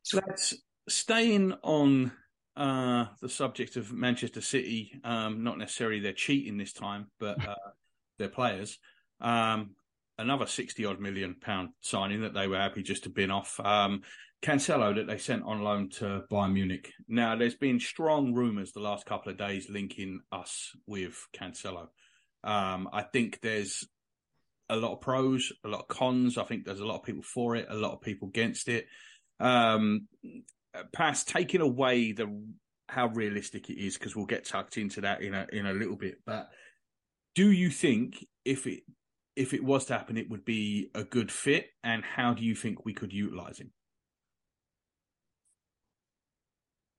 [0.02, 0.54] So let's
[0.86, 2.12] staying on
[2.58, 7.54] uh, the subject of Manchester City, um, not necessarily their cheating this time, but uh,
[8.18, 8.78] their players.
[9.18, 9.76] Um,
[10.18, 13.58] another 60 odd million pound signing that they were happy just to bin off.
[13.60, 14.02] Um,
[14.42, 16.92] Cancelo that they sent on loan to Bayern Munich.
[17.08, 21.86] Now, there's been strong rumours the last couple of days linking us with Cancelo.
[22.44, 23.88] Um, I think there's
[24.70, 26.38] a lot of pros, a lot of cons.
[26.38, 28.86] I think there's a lot of people for it, a lot of people against it.
[29.38, 30.06] Um,
[30.92, 32.42] past taking away the
[32.88, 35.96] how realistic it is, because we'll get tucked into that in a in a little
[35.96, 36.16] bit.
[36.24, 36.48] But
[37.34, 38.82] do you think if it
[39.36, 41.66] if it was to happen, it would be a good fit?
[41.82, 43.72] And how do you think we could utilize him?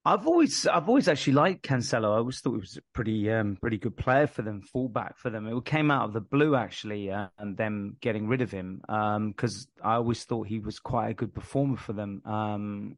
[0.03, 2.13] I've always, I've always actually liked Cancelo.
[2.13, 5.29] I always thought he was a pretty, um, pretty good player for them, fullback for
[5.29, 5.45] them.
[5.47, 9.67] It came out of the blue actually, uh, and them getting rid of him because
[9.83, 12.97] um, I always thought he was quite a good performer for them, um,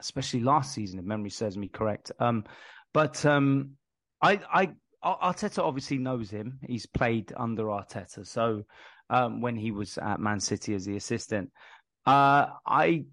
[0.00, 2.10] especially last season, if memory serves me correct.
[2.18, 2.44] Um,
[2.92, 3.76] but um,
[4.20, 4.70] I, I,
[5.04, 6.58] Arteta obviously knows him.
[6.66, 8.64] He's played under Arteta, so
[9.08, 11.52] um, when he was at Man City as the assistant,
[12.06, 13.04] uh, I,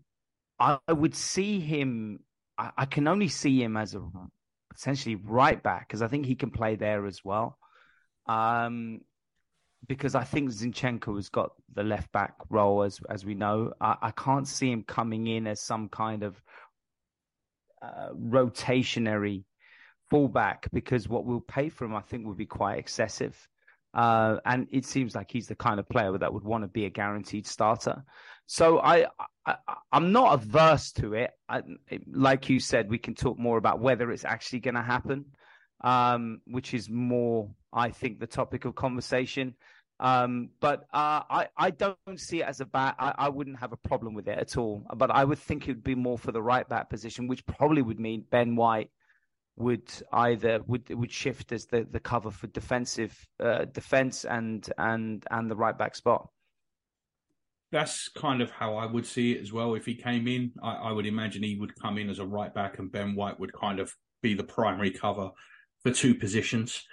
[0.60, 2.22] I would see him
[2.58, 4.02] I, I can only see him as a
[4.76, 7.58] essentially right back because I think he can play there as well.
[8.28, 9.02] Um,
[9.88, 13.74] because I think Zinchenko has got the left back role as as we know.
[13.80, 16.42] I, I can't see him coming in as some kind of
[17.82, 19.44] uh, rotationary
[20.10, 23.48] fullback because what we'll pay for him, I think, would be quite excessive.
[23.98, 26.86] Uh, and it seems like he's the kind of player that would want to be
[26.86, 28.04] a guaranteed starter.
[28.46, 29.08] So I,
[29.44, 29.56] I
[29.92, 31.32] am not averse to it.
[31.50, 31.64] I,
[32.12, 35.26] like you said, we can talk more about whether it's actually going to happen,
[35.84, 39.56] um, which is more, I think, the topic of conversation.
[40.00, 42.94] Um, but uh, I I don't see it as a bad.
[43.00, 44.86] I, I wouldn't have a problem with it at all.
[44.96, 47.82] But I would think it would be more for the right back position, which probably
[47.82, 48.92] would mean Ben White
[49.58, 55.26] would either would would shift as the, the cover for defensive uh, defense and and
[55.32, 56.30] and the right back spot.
[57.72, 59.74] That's kind of how I would see it as well.
[59.74, 62.54] If he came in, I, I would imagine he would come in as a right
[62.54, 65.32] back, and Ben White would kind of be the primary cover
[65.84, 66.86] for two positions.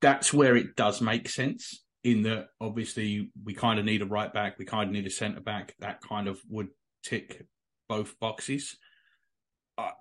[0.00, 1.84] That's where it does make sense.
[2.04, 5.10] In that, obviously, we kind of need a right back, we kind of need a
[5.10, 5.74] centre back.
[5.80, 6.68] That kind of would
[7.02, 7.44] tick
[7.88, 8.76] both boxes.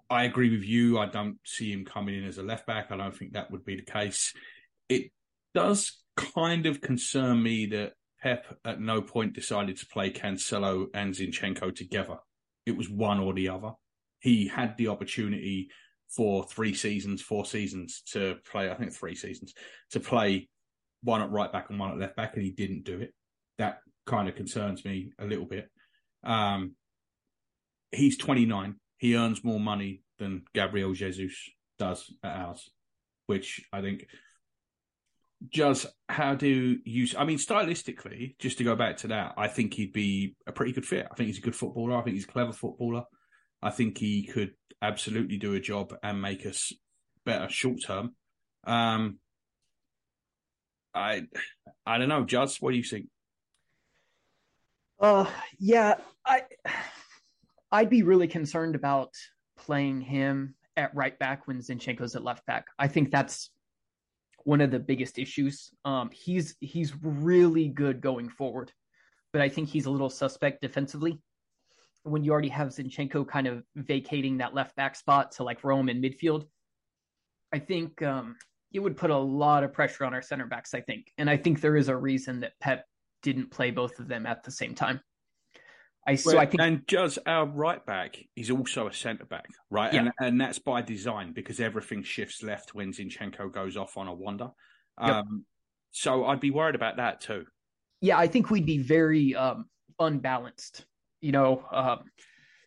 [0.10, 0.98] I, agree with you.
[0.98, 2.92] I don't see him coming in as a left back.
[2.92, 4.34] I don't think that would be the case.
[4.90, 5.12] It
[5.54, 11.14] does kind of concern me that Pep at no point decided to play Cancelo and
[11.14, 12.18] Zinchenko together.
[12.66, 13.72] It was one or the other.
[14.20, 15.70] He had the opportunity
[16.10, 19.54] for three seasons, four seasons to play, I think three seasons,
[19.92, 20.50] to play
[21.04, 23.14] one at right back and one at left back, and he didn't do it.
[23.60, 25.70] That kind of concerns me a little bit.
[26.24, 26.74] Um,
[27.92, 31.34] he's 29 he earns more money than Gabriel Jesus
[31.78, 32.70] does at ours,
[33.28, 34.08] which I think
[35.50, 39.74] just how do you I mean stylistically, just to go back to that, I think
[39.74, 41.08] he'd be a pretty good fit.
[41.10, 41.98] I think he's a good footballer.
[41.98, 43.04] I think he's a clever footballer.
[43.62, 46.74] I think he could absolutely do a job and make us
[47.26, 48.16] better short term.
[48.66, 49.20] Um
[50.94, 51.24] I
[51.86, 53.08] I don't know, Juz, what do you think?
[55.00, 55.30] Uh
[55.60, 55.96] yeah,
[56.26, 56.42] I
[57.78, 59.14] I'd be really concerned about
[59.56, 62.66] playing him at right back when Zinchenko's at left back.
[62.80, 63.52] I think that's
[64.46, 65.70] one of the biggest issues.
[65.86, 68.72] Um, he's he's really good going forward,
[69.32, 71.22] but I think he's a little suspect defensively.
[72.02, 75.88] When you already have Zinchenko kind of vacating that left back spot to like roam
[75.88, 76.48] in midfield,
[77.54, 78.38] I think um,
[78.74, 80.74] it would put a lot of pressure on our center backs.
[80.74, 82.86] I think, and I think there is a reason that Pep
[83.22, 85.00] didn't play both of them at the same time.
[86.08, 89.50] I so well, I think and just our right back is also a centre back,
[89.70, 89.94] right?
[89.94, 90.00] Yeah.
[90.00, 94.14] And and that's by design because everything shifts left when Zinchenko goes off on a
[94.14, 94.52] wander.
[95.02, 95.10] Yep.
[95.10, 95.46] Um,
[95.92, 97.46] so I'd be worried about that too.
[98.00, 99.66] Yeah, I think we'd be very um,
[100.00, 100.86] unbalanced.
[101.20, 102.04] You know, um,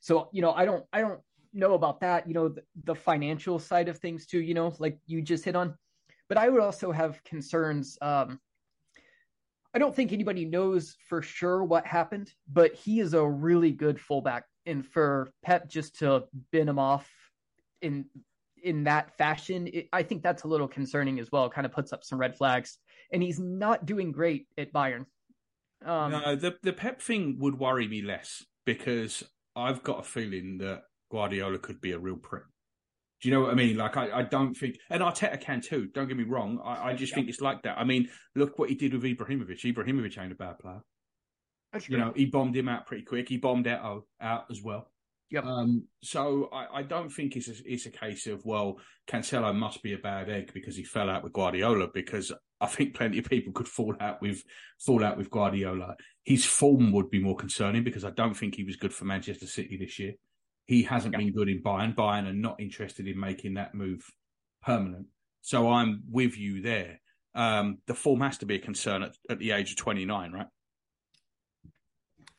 [0.01, 1.21] so you know, I don't, I don't
[1.55, 2.29] know about that.
[2.29, 4.41] You know, the, the financial side of things too.
[4.41, 5.75] You know, like you just hit on,
[6.29, 7.97] but I would also have concerns.
[8.03, 8.39] Um,
[9.75, 14.01] I don't think anybody knows for sure what happened, but he is a really good
[14.01, 14.45] fullback.
[14.67, 17.09] And for Pep just to bin him off
[17.81, 18.07] in
[18.63, 21.49] in that fashion, it, I think that's a little concerning as well.
[21.49, 22.79] Kind of puts up some red flags.
[23.13, 25.07] And he's not doing great at Bayern.
[25.85, 29.25] Um, no, the the Pep thing would worry me less because
[29.57, 32.43] I've got a feeling that Guardiola could be a real prick.
[33.21, 33.77] Do you know what I mean?
[33.77, 35.89] Like, I, I don't think, and Arteta can too.
[35.93, 36.61] Don't get me wrong.
[36.65, 37.17] I, I just yeah.
[37.17, 37.79] think it's like that.
[37.79, 39.61] I mean, look what he did with Ibrahimovic.
[39.61, 40.81] Ibrahimovic ain't a bad player.
[41.73, 43.29] That's you know, he bombed him out pretty quick.
[43.29, 44.91] He bombed out out as well.
[45.31, 45.45] Yep.
[45.45, 49.81] Um, so I, I, don't think it's a, it's a case of well, Cancelo must
[49.81, 51.87] be a bad egg because he fell out with Guardiola.
[51.95, 54.43] Because I think plenty of people could fall out with
[54.85, 55.95] fall out with Guardiola.
[56.25, 59.47] His form would be more concerning because I don't think he was good for Manchester
[59.47, 60.15] City this year.
[60.71, 61.97] He hasn't been good in Bayern.
[61.97, 64.09] Bayern are not interested in making that move
[64.63, 65.07] permanent.
[65.41, 67.01] So I'm with you there.
[67.35, 70.47] Um, the form has to be a concern at, at the age of 29, right?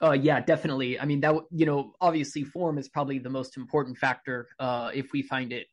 [0.02, 0.98] Uh, yeah, definitely.
[0.98, 5.12] I mean, that you know, obviously, form is probably the most important factor uh, if
[5.12, 5.68] we find it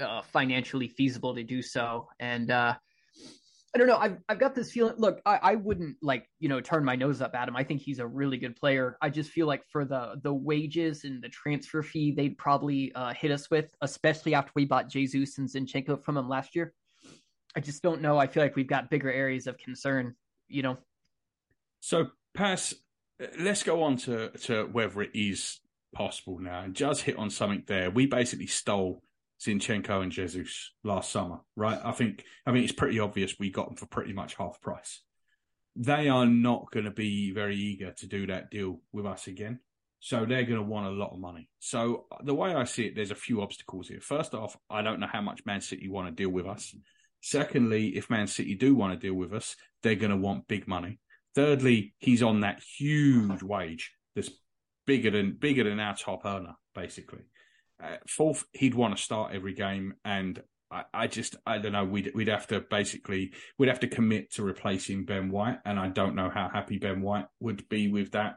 [0.00, 2.06] uh, financially feasible to do so.
[2.20, 2.76] And uh,
[3.74, 3.96] I don't know.
[3.96, 4.94] I've I've got this feeling.
[4.96, 7.56] Look, I, I wouldn't like you know turn my nose up at him.
[7.56, 8.96] I think he's a really good player.
[9.02, 13.12] I just feel like for the the wages and the transfer fee, they'd probably uh,
[13.12, 16.72] hit us with, especially after we bought Jesus and Zinchenko from him last year.
[17.54, 18.18] I just don't know.
[18.18, 20.14] I feel like we've got bigger areas of concern.
[20.48, 20.78] You know.
[21.80, 22.74] So Pas
[23.38, 25.60] let's go on to, to whether it is
[25.94, 26.60] possible now.
[26.60, 27.90] And just hit on something there.
[27.90, 29.02] We basically stole
[29.40, 31.78] Zinchenko and Jesus last summer, right?
[31.84, 35.02] I think I mean it's pretty obvious we got them for pretty much half price.
[35.74, 39.60] They are not going to be very eager to do that deal with us again.
[40.00, 41.50] So they're going to want a lot of money.
[41.58, 44.00] So the way I see it, there's a few obstacles here.
[44.00, 46.74] First off, I don't know how much Man City want to deal with us.
[47.20, 50.68] Secondly, if Man City do want to deal with us, they're going to want big
[50.68, 51.00] money.
[51.34, 54.30] Thirdly, he's on that huge wage that's
[54.86, 57.22] bigger than bigger than our top earner, basically.
[57.82, 61.84] Uh, fourth, he'd want to start every game, and I, I, just I don't know.
[61.84, 65.88] We'd we'd have to basically we'd have to commit to replacing Ben White, and I
[65.88, 68.36] don't know how happy Ben White would be with that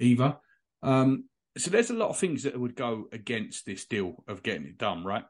[0.00, 0.36] either.
[0.82, 1.24] Um,
[1.56, 4.78] so there's a lot of things that would go against this deal of getting it
[4.78, 5.24] done, right?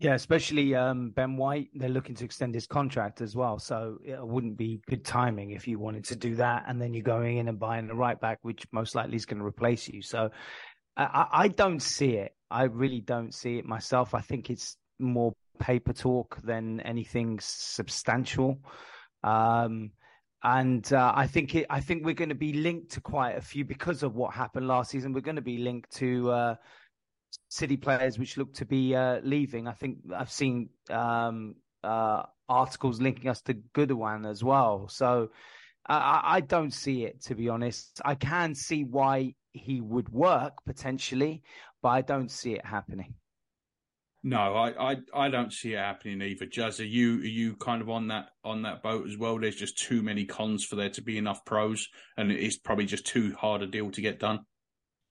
[0.00, 1.70] Yeah, especially um, Ben White.
[1.74, 5.66] They're looking to extend his contract as well, so it wouldn't be good timing if
[5.66, 8.38] you wanted to do that, and then you're going in and buying the right back,
[8.42, 10.00] which most likely is going to replace you.
[10.00, 10.30] So
[10.98, 12.34] I, I don't see it.
[12.50, 14.14] I really don't see it myself.
[14.14, 18.58] I think it's more paper talk than anything substantial.
[19.22, 19.92] Um,
[20.42, 23.40] and uh, I think it, I think we're going to be linked to quite a
[23.40, 25.12] few because of what happened last season.
[25.12, 26.54] We're going to be linked to uh,
[27.48, 29.66] City players which look to be uh, leaving.
[29.66, 34.88] I think I've seen um, uh, articles linking us to Gundogan as well.
[34.88, 35.30] So
[35.86, 38.00] I, I, don't see it, to be honest.
[38.04, 41.42] I can see why he would work potentially,
[41.82, 43.14] but I don't see it happening.
[44.24, 46.46] No, I, I, I don't see it happening either.
[46.46, 49.38] Jazz, are you are you kind of on that on that boat as well?
[49.38, 53.06] There's just too many cons for there to be enough pros, and it's probably just
[53.06, 54.40] too hard a deal to get done.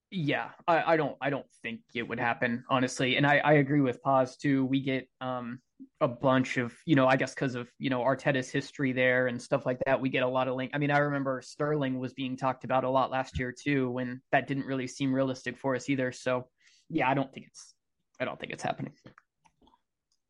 [0.09, 3.81] Yeah, I, I, don't I don't think it would happen honestly, and I, I agree
[3.81, 4.65] with Pas too.
[4.65, 5.59] We get um
[5.99, 9.41] a bunch of you know I guess because of you know Arteta's history there and
[9.41, 9.99] stuff like that.
[9.99, 10.71] We get a lot of link.
[10.73, 14.21] I mean, I remember Sterling was being talked about a lot last year too, when
[14.31, 16.13] that didn't really seem realistic for us either.
[16.13, 16.47] So
[16.89, 17.73] yeah, I don't think it's
[18.19, 18.93] I don't think it's happening.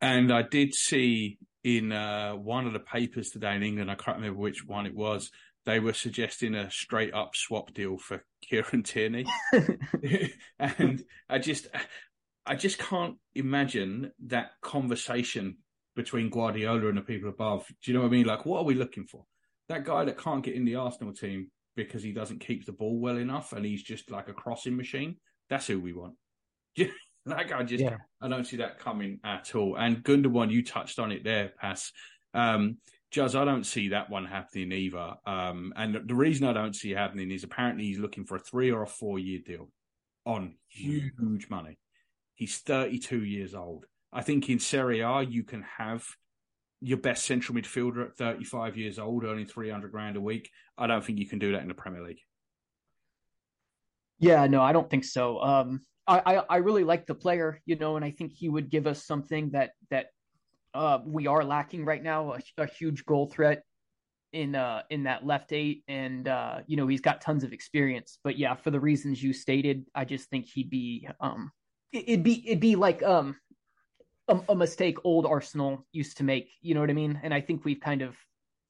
[0.00, 4.16] And I did see in uh, one of the papers today in England, I can't
[4.16, 5.30] remember which one it was,
[5.68, 9.26] they were suggesting a straight up swap deal for Kieran Tierney.
[10.58, 11.66] and I just
[12.46, 15.58] I just can't imagine that conversation
[15.94, 17.66] between Guardiola and the people above.
[17.82, 18.24] Do you know what I mean?
[18.24, 19.26] Like, what are we looking for?
[19.68, 22.98] That guy that can't get in the Arsenal team because he doesn't keep the ball
[22.98, 25.16] well enough and he's just like a crossing machine.
[25.50, 26.14] That's who we want.
[26.78, 27.98] that guy just, yeah.
[28.22, 29.76] I don't see that coming at all.
[29.76, 31.92] And Gundogan, you touched on it there, Pas.
[32.32, 32.78] Um,
[33.10, 35.14] Jazz, I don't see that one happening either.
[35.26, 38.40] Um, and the reason I don't see it happening is apparently he's looking for a
[38.40, 39.70] three or a four year deal
[40.26, 41.78] on huge money.
[42.34, 43.86] He's 32 years old.
[44.12, 46.06] I think in Serie A, you can have
[46.80, 50.50] your best central midfielder at 35 years old earning 300 grand a week.
[50.76, 52.20] I don't think you can do that in the Premier League.
[54.18, 55.40] Yeah, no, I don't think so.
[55.40, 58.70] Um, I, I, I really like the player, you know, and I think he would
[58.70, 60.06] give us something that that
[60.74, 63.62] uh, we are lacking right now a, a, huge goal threat
[64.32, 65.82] in uh in that left eight.
[65.88, 68.18] And uh you know he's got tons of experience.
[68.22, 71.50] But yeah for the reasons you stated i just think he'd be um
[71.92, 73.36] it'd be it'd be like um
[74.28, 76.50] a, a mistake old arsenal used to make.
[76.60, 77.18] You know what i mean?
[77.22, 78.16] And i think we've kind of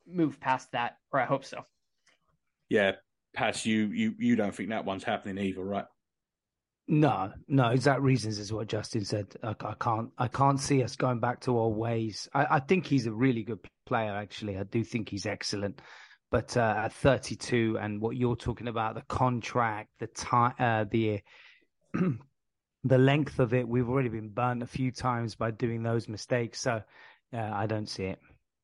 [0.07, 1.65] moved past that or i hope so.
[2.69, 2.93] Yeah
[3.35, 5.85] Pas you you you don't think that one's happening either right
[6.89, 9.27] no, no, exact reasons is what Justin said.
[9.43, 12.29] I, I, can't, I can't see us going back to our ways.
[12.33, 14.13] I, I, think he's a really good player.
[14.15, 15.83] Actually, I do think he's excellent.
[16.31, 21.21] But uh, at 32, and what you're talking about, the contract, the time, uh, the
[22.85, 26.61] the length of it, we've already been burnt a few times by doing those mistakes.
[26.61, 26.83] So,
[27.33, 28.19] yeah, I don't see it.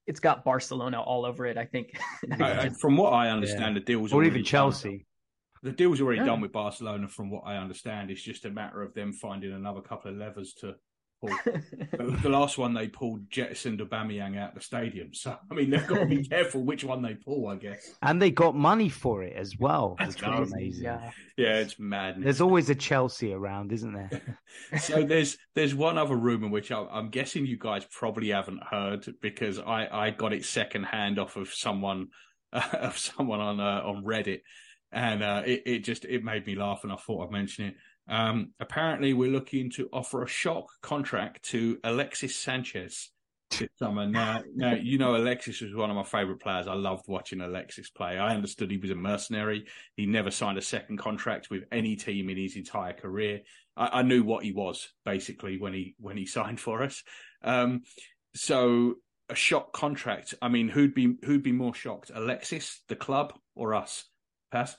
[0.06, 1.58] It's got Barcelona all over it.
[1.58, 1.98] I think.
[2.40, 3.80] Uh, from what I understand, Yeah.
[3.80, 5.00] the deal's Or already even done.
[5.64, 5.70] Chelsea.
[5.72, 6.26] The deal's already Yeah.
[6.26, 8.10] done with Barcelona, from what I understand.
[8.10, 10.76] It's just a matter of them finding another couple of levers to
[11.20, 11.30] pull.
[11.44, 15.14] the the last one they pulled jettisoned Aubameyang out of the stadium.
[15.14, 17.48] So I mean, they've got to be careful which one they pull.
[17.48, 17.94] I guess.
[18.02, 20.84] And they got money for it as well, That's which was amazing.
[20.84, 21.10] yeah.
[21.36, 22.24] Yeah, it's madness.
[22.24, 24.36] There's always a Chelsea around, isn't there?
[24.78, 29.06] so there's there's one other rumor which I, I'm guessing you guys probably haven't heard
[29.22, 32.08] because I, I got it secondhand off of someone
[32.52, 34.40] of someone on uh, on Reddit,
[34.94, 37.74] and uh, it it just it made me laugh, and I thought I'd mention it.
[38.08, 43.10] Um, apparently, we're looking to offer a shock contract to Alexis Sanchez
[43.58, 44.06] this summer.
[44.06, 46.68] Now, now you know Alexis was one of my favorite players.
[46.68, 48.18] I loved watching Alexis play.
[48.18, 49.64] I understood he was a mercenary.
[49.96, 53.40] He never signed a second contract with any team in his entire career.
[53.76, 57.02] I, I knew what he was basically when he when he signed for us.
[57.42, 57.82] Um,
[58.34, 58.94] so
[59.28, 60.34] a shock contract.
[60.40, 64.04] I mean, who'd be who'd be more shocked, Alexis, the club, or us?
[64.54, 64.76] Pas.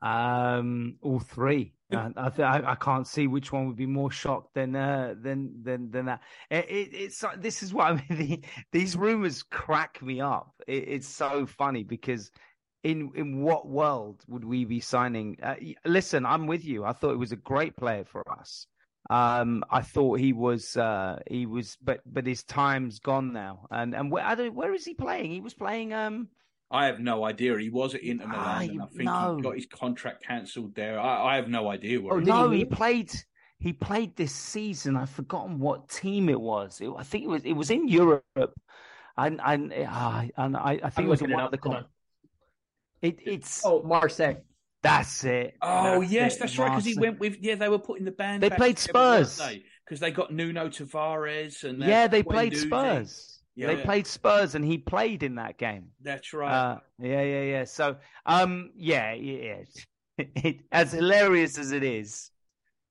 [0.00, 1.72] Um, all three.
[1.90, 5.62] I, th- I I can't see which one would be more shocked than uh, than
[5.62, 6.20] than than that.
[6.50, 8.04] It, it, it's uh, this is what I mean.
[8.08, 8.42] The,
[8.72, 10.52] these rumors crack me up.
[10.66, 12.30] It, it's so funny because
[12.82, 15.38] in in what world would we be signing?
[15.42, 16.84] Uh, listen, I'm with you.
[16.84, 18.66] I thought it was a great player for us.
[19.10, 23.66] Um, I thought he was uh, he was, but but his time's gone now.
[23.70, 25.30] And and where I don't, where is he playing?
[25.30, 26.28] He was playing um.
[26.70, 27.58] I have no idea.
[27.58, 29.36] He was at Inter Ah, Milan, and I think no.
[29.36, 30.98] he got his contract cancelled there.
[30.98, 32.14] I, I have no idea where.
[32.14, 33.12] Oh, he did he no, he played.
[33.58, 34.96] He played this season.
[34.96, 36.80] I've forgotten what team it was.
[36.80, 37.44] It, I think it was.
[37.44, 38.24] It was in Europe,
[39.16, 41.50] and and ah, and I, I think I'm it was looking in it one of
[41.52, 41.58] the.
[41.68, 41.84] Hold
[43.02, 44.36] It, it's Oh, Marseille.
[44.82, 45.54] that's it.
[45.62, 46.70] Oh That's yes, it, that's right.
[46.70, 47.54] Because he went with yeah.
[47.54, 48.42] They were putting the band.
[48.42, 49.38] They back played Spurs.
[49.84, 52.28] Because they got Nuno Tavares and Yeah, they Guendouzi.
[52.30, 53.35] played Spurs.
[53.56, 53.68] Yeah.
[53.68, 55.88] They played Spurs, and he played in that game.
[56.02, 56.52] That's right.
[56.52, 57.64] Uh, yeah, yeah, yeah.
[57.64, 57.96] So,
[58.26, 59.42] um, yeah, yeah.
[59.42, 59.62] yeah.
[60.34, 62.30] It, as hilarious as it is,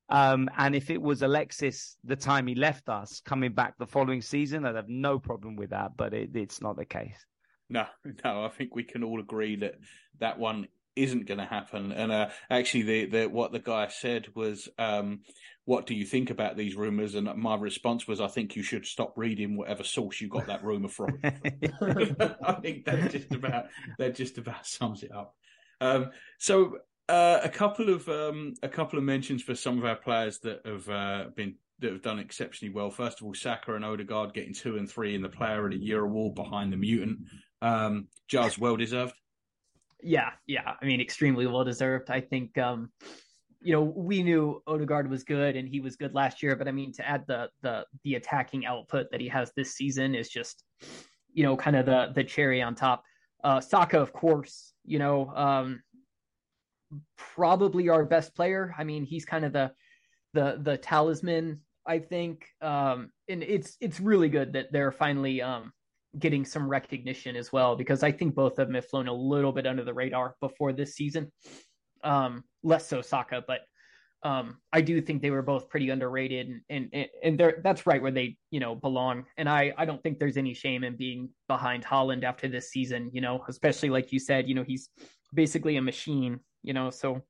[0.09, 4.21] um, and if it was Alexis the time he left us coming back the following
[4.21, 5.97] season, I'd have no problem with that.
[5.97, 7.25] But it, it's not the case.
[7.69, 7.85] No,
[8.23, 9.75] no, I think we can all agree that
[10.19, 11.91] that one isn't going to happen.
[11.91, 15.21] And uh, actually, the, the what the guy said was, um,
[15.65, 18.85] "What do you think about these rumors?" And my response was, "I think you should
[18.85, 23.65] stop reading whatever source you got that rumor from." I think that just about
[23.97, 25.35] that just about sums it up.
[25.81, 26.77] Um, so
[27.09, 30.61] uh, a couple of um, a couple of mentions for some of our players that
[30.65, 32.89] have uh, been that have done exceptionally well.
[32.89, 35.77] First of all, Saka and Odegaard getting two and three in the Player of the
[35.77, 37.19] Year award behind the mutant.
[37.61, 39.13] Um, Giles, well deserved.
[40.01, 40.73] Yeah, yeah.
[40.81, 42.09] I mean, extremely well deserved.
[42.09, 42.91] I think, um,
[43.65, 46.71] you know, we knew Odegaard was good and he was good last year, but I
[46.71, 50.63] mean, to add the the the attacking output that he has this season is just,
[51.33, 53.03] you know, kind of the the cherry on top.
[53.43, 55.81] Uh, Saka, of course, you know, um,
[57.17, 58.73] probably our best player.
[58.77, 59.71] I mean, he's kind of the
[60.33, 62.45] the the talisman, I think.
[62.61, 65.73] Um, and it's it's really good that they're finally um
[66.19, 69.51] getting some recognition as well because I think both of them have flown a little
[69.51, 71.31] bit under the radar before this season.
[72.05, 73.61] Um, less so Saka, but
[74.23, 78.01] um, I do think they were both pretty underrated, and and and, they're that's right
[78.01, 79.25] where they you know belong.
[79.37, 83.11] And I I don't think there's any shame in being behind Haaland after this season.
[83.13, 84.89] You know, especially like you said, you know he's
[85.33, 86.39] basically a machine.
[86.63, 87.21] You know, so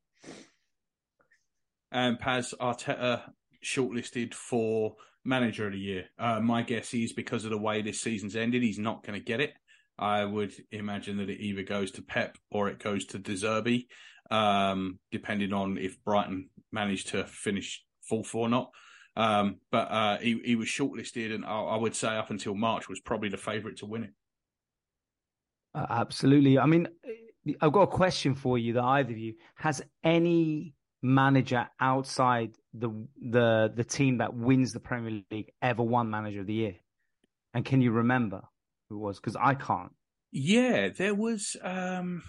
[1.91, 3.23] And Pas Arteta
[3.63, 4.95] shortlisted for
[5.25, 6.05] Manager of the Year.
[6.17, 9.25] Uh, my guess is because of the way this season's ended, he's not going to
[9.25, 9.53] get it.
[9.97, 13.87] I would imagine that it either goes to Pep or it goes to De Zerbi,
[14.31, 18.71] um, depending on if Brighton managed to finish fourth or not.
[19.17, 22.89] Um, but uh, he, he was shortlisted, and I, I would say up until March
[22.89, 24.09] was probably the favourite to win it.
[25.73, 26.59] Uh, absolutely.
[26.59, 26.87] I mean,
[27.61, 32.89] I've got a question for you that either of you has any manager outside the
[33.21, 36.75] the the team that wins the Premier League ever won Manager of the Year?
[37.53, 38.41] And can you remember
[38.89, 39.19] who it was?
[39.19, 39.93] Because I can't.
[40.31, 41.55] Yeah, there was.
[41.61, 42.23] Um,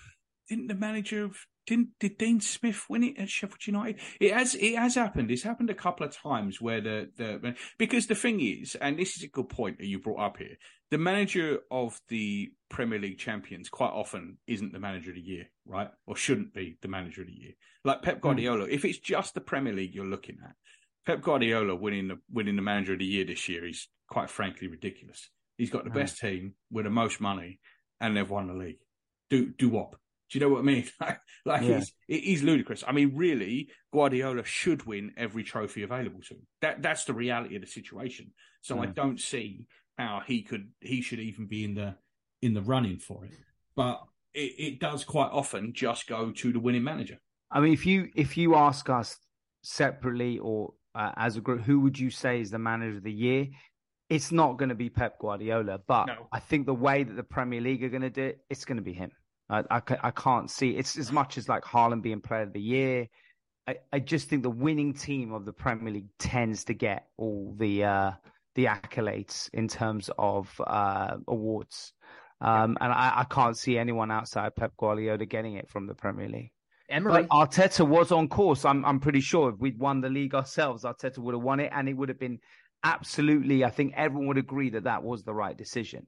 [0.49, 1.37] didn't the manager of
[1.67, 4.01] didn't did Dean Smith win it at Sheffield United?
[4.21, 5.31] It has it has happened.
[5.31, 9.17] It's happened a couple of times where the the because the thing is, and this
[9.17, 10.57] is a good point that you brought up here.
[10.91, 15.47] The manager of the Premier League champions quite often isn't the manager of the year,
[15.67, 15.91] right?
[16.07, 17.53] Or shouldn't be the manager of the year.
[17.85, 20.55] Like Pep Guardiola, if it's just the Premier League you're looking at,
[21.05, 24.69] Pep Guardiola winning the winning the manager of the year this year is quite frankly
[24.69, 25.29] ridiculous.
[25.59, 25.95] He's got the Mm.
[25.95, 27.59] best team with the most money,
[28.01, 28.79] and they've won the league.
[29.31, 29.95] Do do what?
[30.31, 30.89] Do you know what I mean?
[31.45, 31.79] like Yeah.
[31.79, 32.83] it's, it is ludicrous.
[32.87, 36.47] I mean, really, Guardiola should win every trophy available to him.
[36.63, 38.33] That that's the reality of the situation.
[38.63, 38.95] So I Mm.
[38.95, 39.67] don't see
[39.99, 41.97] how he could he should even be in the
[42.43, 43.33] in the running for it.
[43.77, 44.03] But
[44.35, 47.19] it, it does quite often just go to the winning manager.
[47.51, 49.19] I mean, if you if you ask us
[49.63, 53.13] separately or uh, as a group, who would you say is the manager of the
[53.13, 53.47] year?
[54.09, 56.29] It's not going to be Pep Guardiola, but No.
[56.33, 58.77] I think the way that the Premier League are going to do it, it's going
[58.77, 59.11] to be him.
[59.49, 62.61] I, I, I can't see it's as much as like Haaland being Player of the
[62.61, 63.09] Year.
[63.67, 67.55] I, I just think the winning team of the Premier League tends to get all
[67.59, 68.11] the uh,
[68.55, 71.93] the accolades in terms of uh, awards,
[72.41, 76.29] um, and I, I can't see anyone outside Pep Guardiola getting it from the Premier
[76.29, 76.53] League.
[76.89, 77.13] Emery.
[77.13, 78.65] But Arteta was on course.
[78.65, 81.73] I'm I'm pretty sure if we'd won the league ourselves, Arteta would have won it,
[81.75, 82.39] and it would have been
[82.85, 83.65] absolutely.
[83.65, 86.07] I think everyone would agree that that was the right decision.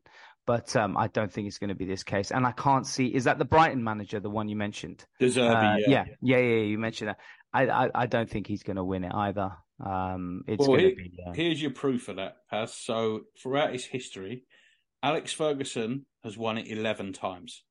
[0.49, 3.07] But um, I don't think it's going to be this case, and I can't see.
[3.07, 5.05] Is that the Brighton manager, the one you mentioned?
[5.21, 6.05] Deserving, Uh, yeah.
[6.23, 6.63] yeah, yeah, yeah.
[6.63, 7.19] You mentioned that.
[7.53, 9.51] I I, I don't think he's going to win it either.
[9.85, 11.19] Um, it's Well, going to here- be.
[11.27, 12.75] Uh, Here's your proof of that, Pas.
[12.75, 14.45] So throughout his history,
[15.03, 17.63] Alex Ferguson has won it eleven times.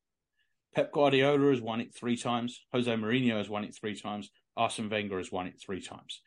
[0.75, 2.61] Pep Guardiola has won it three times.
[2.73, 4.29] Jose Mourinho has won it three times.
[4.55, 6.21] Arsene Wenger has won it three times.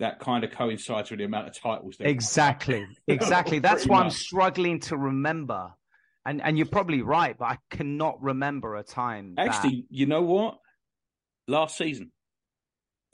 [0.00, 1.96] That kind of coincides with the amount of titles.
[2.00, 3.60] Exactly, exactly.
[3.60, 5.72] That's why I'm struggling to remember.
[6.26, 9.34] And and you're probably right, but I cannot remember a time.
[9.36, 10.58] that- Actually, you know what?
[11.46, 12.10] Last season,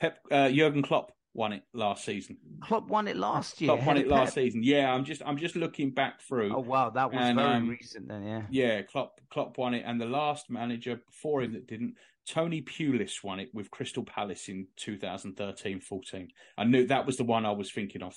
[0.00, 2.36] Pep uh, Jurgen Klopp won it last season.
[2.60, 3.68] Klopp won it last year.
[3.72, 4.44] Klopp won it last Pep.
[4.44, 4.62] season.
[4.62, 6.54] Yeah, I'm just I'm just looking back through.
[6.54, 8.24] Oh wow, that was And, very um, recent then.
[8.24, 8.42] Yeah.
[8.50, 11.94] Yeah, Klopp Klopp won it, and the last manager before him that didn't,
[12.26, 16.28] Tony Pulis won it with Crystal Palace in 2013-14.
[16.58, 18.14] I knew that was the one I was thinking of.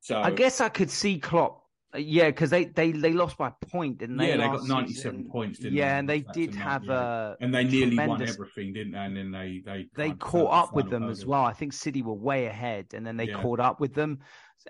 [0.00, 1.62] So I guess I could see Klopp.
[1.96, 4.28] Uh, Yeah, because they, they they lost by a point, didn't they?
[4.28, 5.88] yeah, they got 97 points, didn't yeah, they?
[5.88, 8.98] Yeah, and they did have a and they nearly won everything, didn't they?
[8.98, 11.44] And then they they they caught up the with them as well.
[11.44, 13.40] I think City were way ahead, and then they Yeah.
[13.42, 14.20] caught up with them,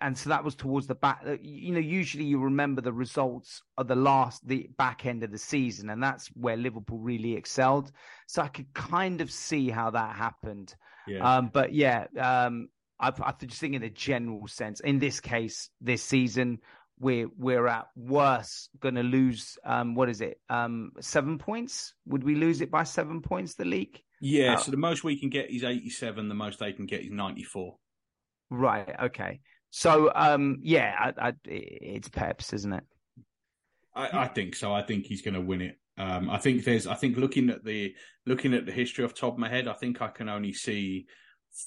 [0.01, 1.23] and so that was towards the back.
[1.27, 5.31] uh, You know, usually you remember the results of the last, the back end of
[5.31, 7.93] the season, and that's where Liverpool really excelled.
[8.27, 10.75] So I could kind of see how that happened.
[11.07, 11.37] Yeah.
[11.37, 12.69] Um, but yeah, um,
[12.99, 16.59] I, I just think in a general sense, in this case, this season,
[16.99, 19.59] we're we're at worst going to lose.
[19.65, 20.41] Um, what is it?
[20.49, 21.95] Um, seven points?
[22.07, 23.55] Would we lose it by seven points?
[23.55, 26.73] The league, yeah, uh, so the most we can get is 87, the most they
[26.73, 27.77] can get is 94.
[28.51, 28.95] right?
[29.05, 29.41] Okay.
[29.71, 32.85] So, um, yeah, I, I, it's Peps, isn't it?
[33.95, 34.73] I, I think so.
[34.73, 35.79] I think he's going to win it.
[35.99, 36.87] Um, I think there's.
[36.87, 37.95] I think looking at the
[38.27, 40.53] looking at the history off the top of my head, I think I can only
[40.53, 41.07] see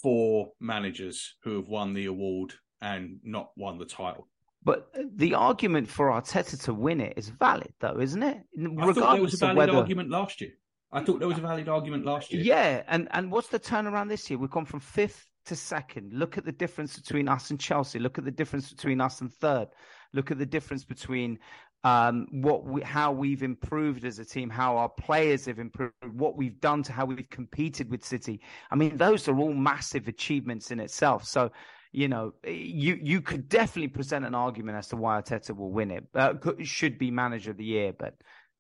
[0.04, 4.28] four managers who have won the award and not won the title.
[4.64, 8.42] But the argument for Arteta to win it is valid, though, isn't it?
[8.80, 10.52] I thought there was a valid whether- argument last year.
[10.92, 12.42] I thought there was a valid argument last year.
[12.42, 14.40] Yeah, and and what's the turnaround this year?
[14.40, 16.14] We've gone from fifth to second.
[16.14, 18.00] Look at the difference between us and Chelsea.
[18.00, 19.68] Look at the difference between us and third.
[20.14, 21.38] Look at the difference between
[21.84, 26.36] um, what we, how we've improved as a team, how our players have improved, what
[26.36, 28.42] we've done to how we've competed with City.
[28.72, 31.24] I mean, those are all massive achievements in itself.
[31.26, 31.52] So.
[31.92, 35.90] You know, you you could definitely present an argument as to why Arteta will win
[35.90, 36.06] it.
[36.14, 38.14] Uh, could- should be manager of the year, but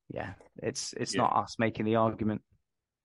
[0.09, 1.21] yeah, it's it's Yeah.
[1.21, 2.41] not us making the argument.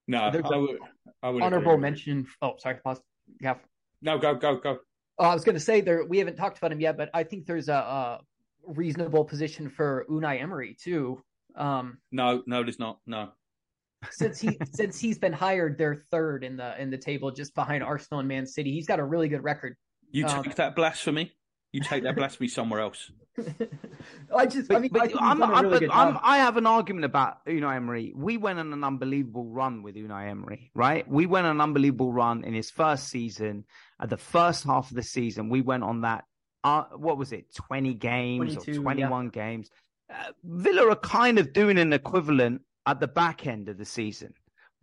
[0.08, 0.78] No, I There's would.
[1.22, 2.26] I would Honorable with mention.
[2.40, 3.00] Oh, sorry, pause.
[3.40, 3.56] Yeah.
[4.00, 4.78] No, go, go, go.
[5.18, 6.04] Oh, I was going to say there.
[6.04, 8.20] We haven't talked about him yet, but I think there's a, a
[8.66, 11.22] reasonable position for Unai Emery too.
[11.54, 12.98] Um, No, no, there's not.
[13.06, 13.30] No.
[14.10, 17.82] since he since he's been hired, they're third in the in the table, just behind
[17.82, 18.72] Arsenal and Man City.
[18.72, 19.76] He's got a really good record.
[20.14, 21.32] You Um, take that blasphemy.
[21.72, 23.10] You take that blasphemy somewhere else.
[24.36, 26.38] I just, I mean, but I, think I'm, done a I'm- really but I'm- I
[26.38, 28.12] have an argument about Unai Emery.
[28.14, 31.06] We went on an unbelievable run with Unai Emery, right?
[31.08, 33.64] We went on an unbelievable run in his first season.
[34.00, 36.26] At the first half of the season, we went on that.
[36.62, 37.52] Uh, what was it?
[37.54, 39.68] Twenty games or twenty-one games.
[40.08, 44.32] Uh, Villa are kind of doing an equivalent at the back end of the season,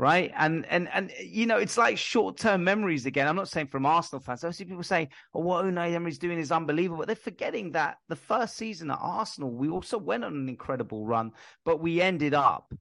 [0.02, 0.32] right?
[0.36, 3.28] And and and you know, it's like short-term memories again.
[3.28, 4.44] I'm not saying from Arsenal fans.
[4.44, 7.98] I see people saying, "Oh, what Unai Emery's doing is unbelievable." But they're forgetting that
[8.10, 11.34] the first season at Arsenal, we also went on an incredible run,
[11.66, 12.74] but we ended up,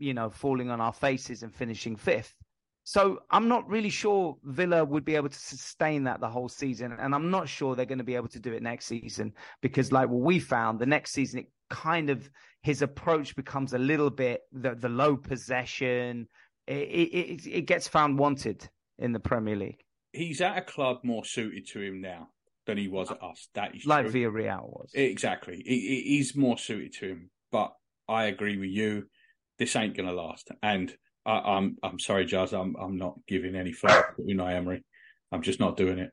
[0.00, 2.34] you know, falling on our faces and finishing fifth.
[2.82, 6.90] So I'm not really sure Villa would be able to sustain that the whole season,
[6.90, 9.92] and I'm not sure they're going to be able to do it next season because,
[9.92, 12.28] like what we found, the next season it kind of
[12.62, 16.26] his approach becomes a little bit the the low possession.
[16.66, 19.84] It it, it gets found wanted in the Premier League,
[20.14, 22.28] He's at a club more suited to him now
[22.66, 23.48] than he was at us.
[23.54, 24.30] That is like true.
[24.30, 24.90] Villarreal was.
[24.94, 25.56] Exactly.
[25.56, 27.30] It, it is more suited to him.
[27.50, 27.72] But
[28.08, 29.08] I agree with you.
[29.58, 30.50] This ain't going to last.
[30.62, 30.94] And
[31.26, 32.52] I, am I'm, I'm sorry, Jazz.
[32.52, 34.84] I'm I'm not giving any further to Unai Emery.
[35.32, 36.10] I'm just not doing it.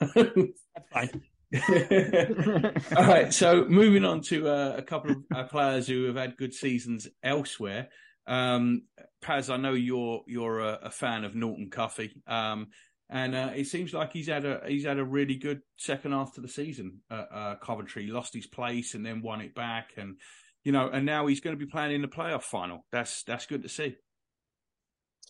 [0.00, 1.22] That's fine.
[2.96, 3.32] All right.
[3.32, 7.06] So moving on to uh, a couple of uh, players who have had good seasons
[7.22, 7.88] elsewhere.
[8.26, 8.82] Um,
[9.20, 12.68] Pas, I know you're you're a, a fan of Norton Cuffy, um,
[13.10, 16.34] and uh, it seems like he's had a he's had a really good second half
[16.34, 17.00] to the season.
[17.10, 20.16] At, uh, Coventry lost his place and then won it back, and
[20.62, 22.86] you know, and now he's going to be playing in the playoff final.
[22.92, 23.96] That's that's good to see.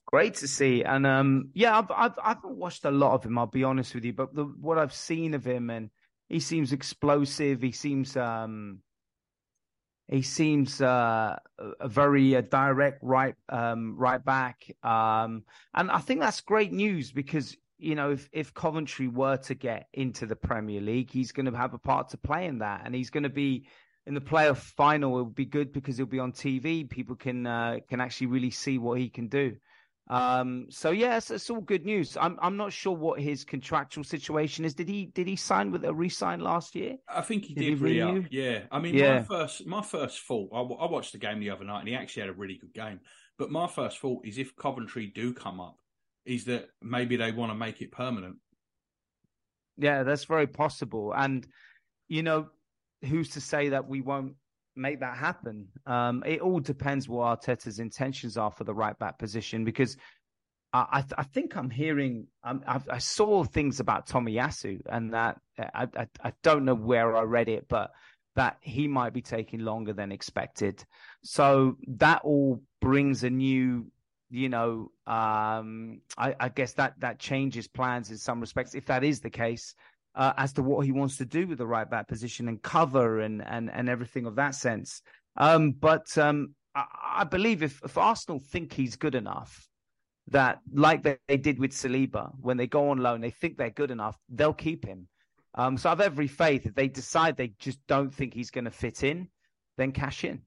[0.06, 3.38] Great to see, and um, yeah, I've, I've I haven't watched a lot of him.
[3.38, 5.90] I'll be honest with you, but the, what I've seen of him, and
[6.28, 7.62] he seems explosive.
[7.62, 8.80] He seems um,
[10.08, 11.36] he seems uh,
[11.80, 15.44] a very uh, direct right um, right back, um,
[15.74, 19.88] and I think that's great news because you know if if Coventry were to get
[19.94, 22.94] into the Premier League, he's going to have a part to play in that, and
[22.94, 23.66] he's going to be
[24.06, 25.18] in the playoff final.
[25.18, 26.88] It would be good because he'll be on TV.
[26.88, 29.56] People can uh, can actually really see what he can do.
[30.08, 32.16] Um, so yes, it's all good news.
[32.20, 34.74] I'm I'm not sure what his contractual situation is.
[34.74, 36.96] Did he did he sign with a re-sign last year?
[37.08, 39.20] I think he did, did he re Yeah, I mean, yeah.
[39.20, 40.50] my first my first thought.
[40.52, 42.74] I, I, watched the game the other night, and he actually had a really good
[42.74, 43.00] game.
[43.38, 45.78] But my first thought is if Coventry do come up,
[46.26, 48.36] is that maybe they want to make it permanent.
[49.78, 51.14] Yeah, that's very possible.
[51.16, 51.46] And
[52.08, 52.48] you know,
[53.02, 54.34] who's to say that we won't
[54.76, 55.68] make that happen.
[55.86, 59.96] Um, it all depends what Arteta's intentions are for the right back position because
[60.72, 65.40] I, I, I think I'm hearing um, i saw things about Tommy Tomiyasu and that
[65.58, 67.92] I, I, I don't know where I read it, but
[68.36, 70.84] that he might be taking longer than expected.
[71.22, 73.86] So that all brings a new
[74.30, 78.74] you know, um, I, I, guess that that changes plans in some respects.
[78.74, 79.76] If that is the case,
[80.14, 83.20] uh, as to what he wants to do with the right back position and cover
[83.20, 85.02] and and and everything of that sense.
[85.36, 86.84] Um, but um, I,
[87.16, 89.68] I, believe if, if Arsenal think he's good enough,
[90.28, 93.70] that like they, they, did with Saliba, when they go on loan, they think they're
[93.70, 95.08] good enough, they'll keep him.
[95.56, 98.64] Um, so I have every faith if they decide they just don't think he's going
[98.64, 99.28] to fit in,
[99.76, 100.42] then cash in.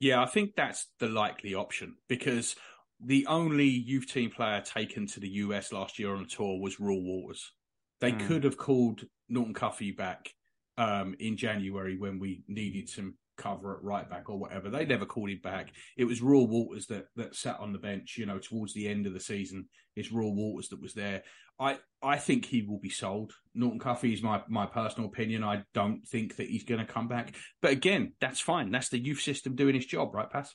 [0.00, 2.56] Yeah, I think that's the likely option because
[3.04, 6.76] the only youth team player taken to the US last year on a tour was
[6.76, 7.52] Reuell Walters.
[8.00, 8.26] They mm.
[8.26, 10.30] could have called Norton Cuffy back
[10.78, 14.68] um, in January when we needed some cover at right back or whatever.
[14.68, 15.72] They never called him back.
[15.96, 19.06] It was Reuell Walters that that sat on the bench, you know, towards the end
[19.06, 19.68] of the season.
[19.96, 21.22] It's Reuell Walters that was there.
[21.58, 23.34] I, I think he will be sold.
[23.54, 25.44] Norton Cuffy is my, my personal opinion.
[25.44, 27.34] I don't think that he's going to come back.
[27.60, 28.70] But again, that's fine.
[28.70, 30.54] That's the youth system doing its job, right, Pas?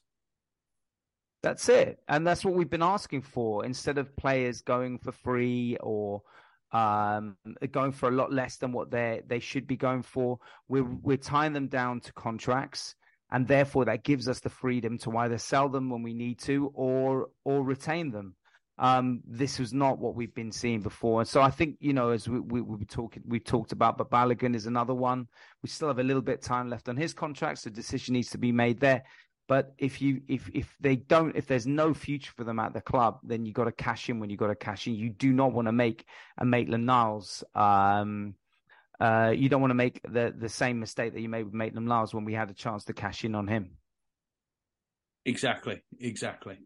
[1.43, 1.99] That's it.
[2.07, 3.63] And that's what we've been asking for.
[3.65, 6.23] Instead of players going for free or
[6.71, 7.37] um,
[7.71, 10.39] going for a lot less than what they they should be going for.
[10.67, 12.95] We're we're tying them down to contracts,
[13.31, 16.71] and therefore that gives us the freedom to either sell them when we need to
[16.73, 18.35] or or retain them.
[18.77, 22.09] Um, this was not what we've been seeing before, and so I think you know
[22.09, 22.77] as we we, we
[23.25, 25.27] we talked about, but Balogun is another one.
[25.63, 28.37] We still have a little bit time left on his contract, so decision needs to
[28.37, 29.03] be made there.
[29.47, 32.81] But if you if if they don't if there's no future for them at the
[32.81, 34.95] club, then you got to cash in when you got to cash in.
[34.95, 36.05] You do not want to make
[36.37, 37.43] a Maitland Niles.
[37.53, 38.35] Um,
[38.99, 41.87] uh, you don't want to make the the same mistake that you made with Maitland
[41.87, 43.77] Niles when we had a chance to cash in on him.
[45.25, 46.57] Exactly, exactly.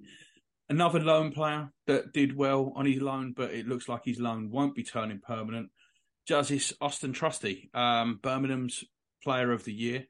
[0.69, 4.51] Another loan player that did well on his loan, but it looks like his loan
[4.51, 5.69] won't be turning permanent.
[6.27, 8.83] Justice Auston Trusty, um, Birmingham's
[9.23, 10.05] Player of the Year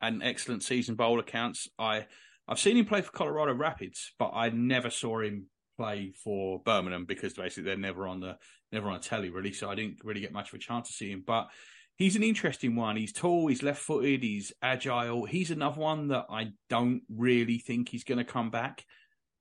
[0.00, 1.68] and excellent season bowl accounts.
[1.78, 2.06] I
[2.46, 5.46] I've seen him play for Colorado Rapids, but I never saw him
[5.76, 8.36] play for Birmingham because basically they're never on the
[8.72, 11.10] never on telly really, so I didn't really get much of a chance to see
[11.10, 11.22] him.
[11.26, 11.48] But
[11.96, 12.96] he's an interesting one.
[12.96, 15.26] He's tall, he's left footed, he's agile.
[15.26, 18.84] He's another one that I don't really think he's going to come back,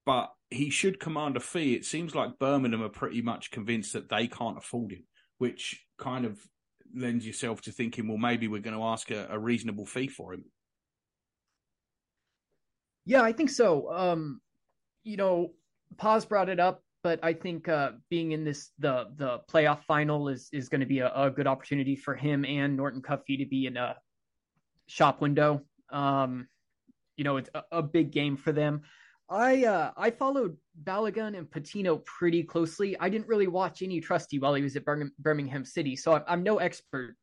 [0.05, 1.74] but he should command a fee.
[1.74, 5.03] It seems like Birmingham are pretty much convinced that they can't afford him,
[5.38, 6.39] which kind of
[6.95, 10.33] lends yourself to thinking, well, maybe we're going to ask a, a reasonable fee for
[10.33, 10.45] him.
[13.05, 13.91] Yeah, I think so.
[13.91, 14.41] Um,
[15.03, 15.53] you know,
[15.97, 20.27] Pas brought it up, but I think uh, being in this the the playoff final
[20.27, 23.45] is is going to be a, a, good opportunity for him and Norton Cuffy to
[23.45, 23.95] be in a
[24.88, 25.61] shop window.
[25.89, 26.47] Um,
[27.15, 28.81] you know, it's a, a big game for them.
[29.29, 32.97] I uh, I followed Balogun and Patino pretty closely.
[32.99, 34.86] I didn't really watch any Trusty while he was at
[35.19, 37.15] Birmingham City, so I'm, I'm no expert.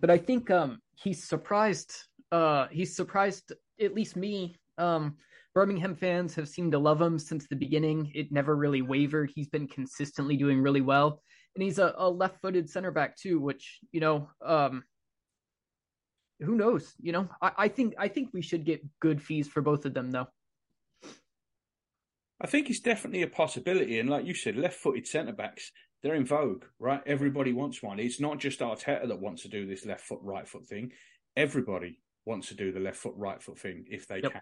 [0.00, 1.94] But I think um, he's surprised.
[2.32, 4.56] Uh, he's surprised at least me.
[4.78, 5.16] Um,
[5.54, 8.10] Birmingham fans have seemed to love him since the beginning.
[8.14, 9.30] It never really wavered.
[9.34, 11.22] He's been consistently doing really well,
[11.54, 14.28] and he's a, a left-footed center back too, which you know.
[14.44, 14.84] Um,
[16.40, 16.94] who knows?
[17.00, 19.94] You know, I, I think I think we should get good fees for both of
[19.94, 20.26] them, though.
[22.40, 23.98] I think it's definitely a possibility.
[23.98, 25.70] And like you said, left footed centre backs,
[26.02, 27.00] they're in vogue, right?
[27.06, 27.98] Everybody wants one.
[27.98, 30.92] It's not just Arteta that wants to do this left foot, right foot thing.
[31.36, 34.32] Everybody wants to do the left foot, right foot thing if they yep.
[34.32, 34.40] can.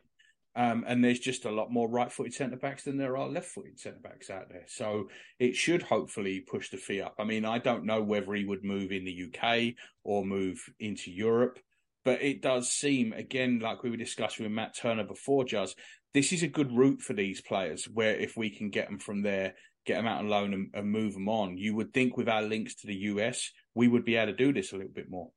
[0.55, 3.47] Um, and there's just a lot more right footed centre backs than there are left
[3.47, 4.64] footed centre backs out there.
[4.66, 7.14] So it should hopefully push the fee up.
[7.18, 9.74] I mean, I don't know whether he would move in the UK
[10.05, 11.59] or move into Europe,
[12.05, 15.74] but it does seem, again, like we were discussing with Matt Turner before, Jazz,
[16.14, 19.22] this is a good route for these players where if we can get them from
[19.22, 19.54] there,
[19.86, 22.42] get them out on loan and, and move them on, you would think with our
[22.42, 25.30] links to the US, we would be able to do this a little bit more.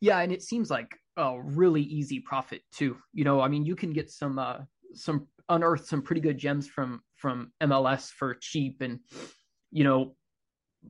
[0.00, 2.96] Yeah, and it seems like a really easy profit too.
[3.12, 4.58] You know, I mean, you can get some uh
[4.94, 9.00] some unearth some pretty good gems from from MLS for cheap, and
[9.70, 10.16] you know,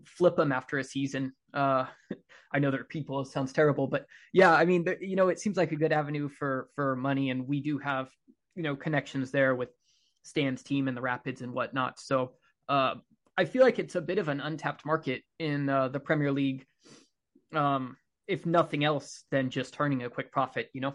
[0.04, 1.32] flip them after a season.
[1.52, 1.86] Uh,
[2.54, 3.20] I know there are people.
[3.20, 6.28] It sounds terrible, but yeah, I mean, you know, it seems like a good avenue
[6.28, 8.08] for for money, and we do have
[8.54, 9.70] you know connections there with
[10.22, 12.00] Stan's team and the Rapids and whatnot.
[12.00, 12.32] So
[12.68, 12.94] uh,
[13.36, 16.64] I feel like it's a bit of an untapped market in uh, the Premier League.
[17.54, 17.96] Um,
[18.28, 20.94] if nothing else than just turning a quick profit, you know?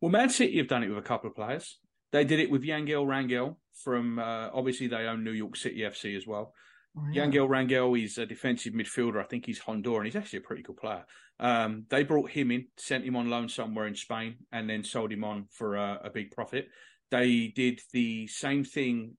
[0.00, 1.78] Well, Man City have done it with a couple of players.
[2.12, 6.16] They did it with Yangel Rangel from, uh, obviously, they own New York City FC
[6.16, 6.52] as well.
[6.96, 7.02] Oh.
[7.14, 9.22] Yangel Rangel, he's a defensive midfielder.
[9.22, 10.04] I think he's Honduran.
[10.04, 11.04] He's actually a pretty good player.
[11.38, 15.12] Um, they brought him in, sent him on loan somewhere in Spain, and then sold
[15.12, 16.66] him on for a, a big profit.
[17.10, 19.16] They did the same thing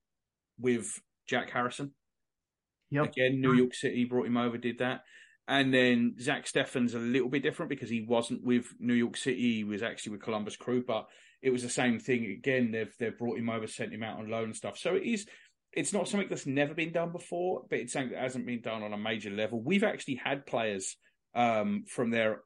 [0.60, 0.88] with
[1.28, 1.94] Jack Harrison.
[2.92, 3.06] Yep.
[3.06, 5.02] Again, New York City brought him over, did that.
[5.48, 9.56] And then Zach Steffen's a little bit different because he wasn't with New York City;
[9.56, 10.84] he was actually with Columbus Crew.
[10.86, 11.08] But
[11.42, 12.72] it was the same thing again.
[12.72, 14.78] They've they've brought him over, sent him out on loan and stuff.
[14.78, 15.26] So it is.
[15.74, 18.84] It's not something that's never been done before, but it's something that hasn't been done
[18.84, 19.62] on a major level.
[19.62, 20.98] We've actually had players
[21.34, 22.42] um, from there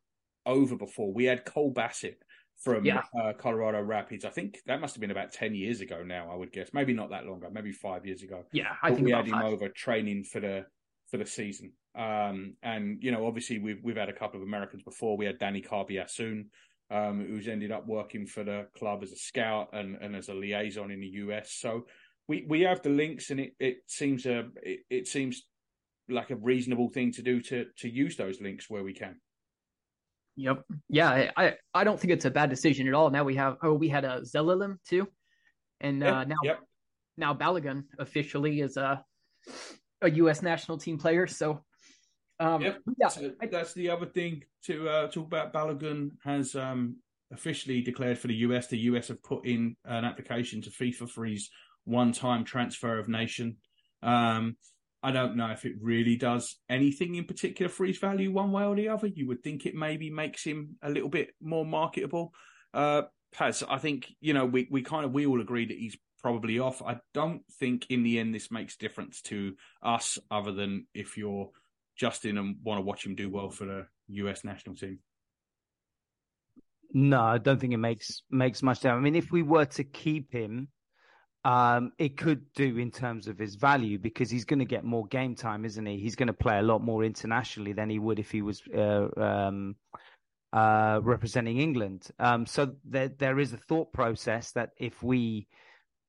[0.46, 1.12] over before.
[1.12, 2.20] We had Cole Bassett
[2.58, 3.02] from yeah.
[3.20, 4.26] uh, Colorado Rapids.
[4.26, 6.30] I think that must have been about ten years ago now.
[6.32, 8.44] I would guess, maybe not that longer, maybe five years ago.
[8.52, 10.66] Yeah, I but think we had him over training for the
[11.10, 11.74] for the season.
[11.96, 15.18] Um, and you know, obviously we've we've had a couple of Americans before.
[15.18, 16.46] We had Danny Karbassiyoon,
[16.92, 20.34] um, who's ended up working for the club as a scout and, and as a
[20.34, 21.52] liaison in the US.
[21.52, 21.88] So
[22.28, 25.44] we, we have the links, and it, it seems a it, it seems
[26.10, 29.20] like a reasonable thing to do to to use those links where we can.
[30.38, 30.64] Yep.
[30.90, 33.10] Yeah, I I don't think it's a bad decision at all.
[33.10, 35.08] Now we have oh we had a Zelalem too,
[35.82, 36.60] and uh, now yep.
[37.18, 39.04] now Balogun officially is a
[40.02, 40.42] a U.S.
[40.42, 41.26] national team player.
[41.28, 41.64] So
[42.40, 42.82] um, yep.
[43.00, 45.54] yeah, so that's the other thing to uh, talk about.
[45.54, 46.98] Balogun has um,
[47.32, 48.68] officially declared for the US.
[48.68, 51.50] The US have put in an application to FIFA for his
[51.86, 53.58] one-time transfer of nation.
[54.04, 54.58] Um,
[55.02, 58.64] I don't know if it really does anything in particular for his value one way
[58.64, 59.08] or the other.
[59.08, 62.34] You would think it maybe makes him a little bit more marketable.
[62.74, 65.98] Uh, Pas, I think, you know, we, we kind of, we all agree that he's
[66.22, 66.82] probably off.
[66.82, 71.52] I don't think in the end this makes difference to us other than if you're
[71.96, 75.00] Justin and want to watch him do well for the US national team.
[76.94, 79.02] No, I don't think it makes makes much difference.
[79.02, 80.70] I mean, if we were to keep him,
[81.46, 85.06] um, it could do in terms of his value because he's going to get more
[85.06, 86.00] game time, isn't he?
[86.00, 89.08] He's going to play a lot more internationally than he would if he was uh,
[89.16, 89.76] um,
[90.52, 92.08] uh, representing England.
[92.18, 95.48] Um, so there, there is a thought process that if we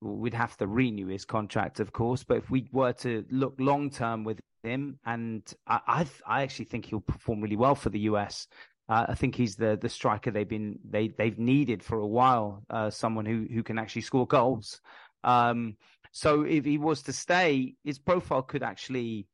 [0.00, 3.90] we'd have to renew his contract, of course, but if we were to look long
[3.90, 8.00] term with him, and I, I, I actually think he'll perform really well for the
[8.00, 8.46] US.
[8.88, 12.62] Uh, I think he's the the striker they've been they they've needed for a while.
[12.70, 14.80] Uh, someone who who can actually score goals.
[15.24, 15.76] Um,
[16.12, 19.26] so if he was to stay, his profile could actually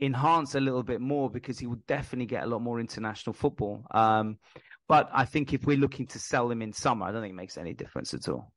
[0.00, 3.84] enhance a little bit more because he would definitely get a lot more international football.
[3.90, 4.38] Um,
[4.88, 7.36] but I think if we're looking to sell him in summer, I don't think it
[7.36, 8.52] makes any difference at all.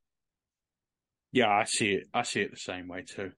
[1.31, 2.07] Yeah, I see it.
[2.13, 3.31] I see it the same way too.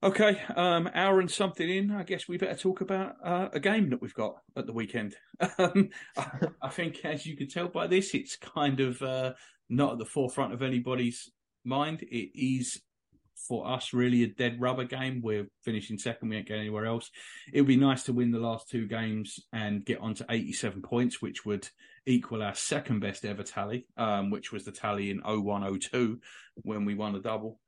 [0.00, 1.90] Okay, um, hour and something in.
[1.90, 5.14] I guess we better talk about uh, a game that we've got at the weekend.
[5.58, 6.30] Um, I,
[6.62, 9.34] I, think, as you can tell by this, it's kind of uh,
[9.68, 11.30] not at the forefront of anybody's
[11.68, 12.02] mind.
[12.02, 12.80] It is
[13.46, 15.20] for us really a dead rubber game.
[15.22, 16.28] We're finishing second.
[16.28, 17.10] We ain't going anywhere else.
[17.52, 20.82] It would be nice to win the last two games and get on to 87
[20.82, 21.68] points, which would
[22.06, 26.20] equal our second best ever tally, um, which was the tally in 0102
[26.56, 27.60] when we won a double.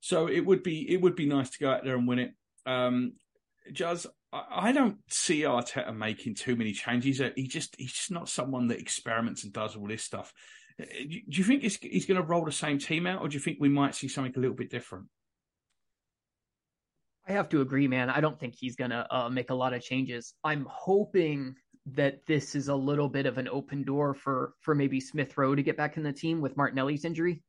[0.00, 2.34] So it would be it would be nice to go out there and win it.
[2.64, 3.14] Um,
[3.72, 7.20] Juz, I, don't see Arteta making too many changes.
[7.34, 10.32] He just he's just not someone that experiments and does all this stuff.
[10.78, 10.86] Do
[11.28, 13.58] you think he's, he's going to roll the same team out, or do you think
[13.60, 15.06] we might see something a little bit different?
[17.28, 18.10] I have to agree, man.
[18.10, 20.34] I don't think he's going to uh, make a lot of changes.
[20.44, 21.56] I'm hoping
[21.86, 25.54] that this is a little bit of an open door for for maybe Smith Rowe
[25.54, 27.42] to get back in the team with Martinelli's injury.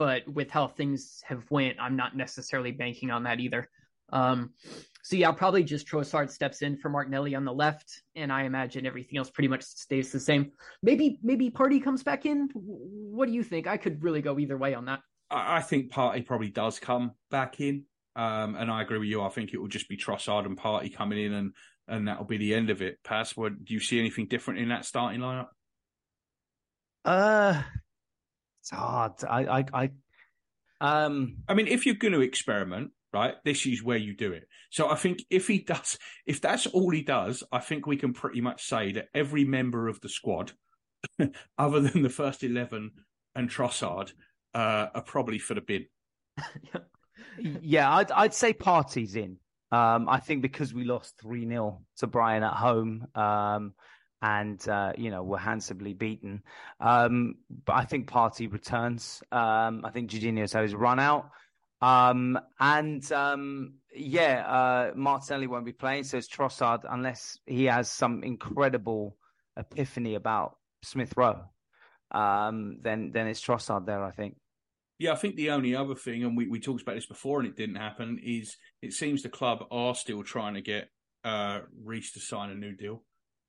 [0.00, 3.68] but with how things have went, I'm not necessarily banking on that either.
[4.10, 4.54] Um,
[5.02, 8.86] so yeah, probably just Trossard steps in for Martinelli on the left, and I imagine
[8.86, 10.52] everything else pretty much stays the same.
[10.82, 12.48] Maybe maybe Partey comes back in.
[12.54, 13.66] What do you think?
[13.66, 15.00] I could really go either way on that.
[15.30, 17.84] I think Partey probably does come back in,
[18.16, 19.22] um, and I agree with you.
[19.22, 21.52] I think it will just be Trossard and Partey coming in, and
[21.88, 22.98] and that'll be the end of it.
[23.02, 23.36] Pas.
[23.36, 25.48] What do you see anything different in that starting lineup?
[27.04, 27.62] Uh,
[28.60, 29.12] it's hard.
[29.28, 29.90] I I I
[30.80, 31.38] um.
[31.48, 33.34] I mean, if you're going to experiment, right?
[33.44, 34.44] This is where you do it.
[34.70, 38.12] So I think if he does, if that's all he does, I think we can
[38.12, 40.52] pretty much say that every member of the squad,
[41.58, 42.90] other than the first 11
[43.34, 44.12] and Trossard,
[44.54, 45.86] uh, are probably for the bin.
[47.62, 49.36] yeah, I'd, I'd say Partey's in.
[49.72, 53.06] Um, I think because we lost 3 0 to Brighton at home.
[53.14, 53.74] Um,
[54.22, 56.42] and uh, you know we're handsomely beaten.
[56.78, 59.22] Um, but I think Partey returns.
[59.32, 61.30] Um, I think Jorginho's had his run out.
[61.80, 67.90] Um, and um, yeah, uh, Martinelli won't be playing, so it's Trossard unless he has
[67.90, 69.16] some incredible
[69.56, 71.44] epiphany about Smith Rowe.
[72.10, 74.36] Um, then then it's Trossard there, I think.
[74.98, 77.48] Yeah, I think the only other thing, and we, we talked about this before and
[77.48, 80.90] it didn't happen, is it seems the club are still trying to get
[81.24, 83.02] uh, Reiss to sign a new deal.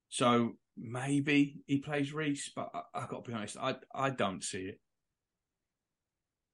[0.08, 4.44] So maybe he plays Reiss, but I, have got to be honest, I I don't
[4.44, 4.80] see it.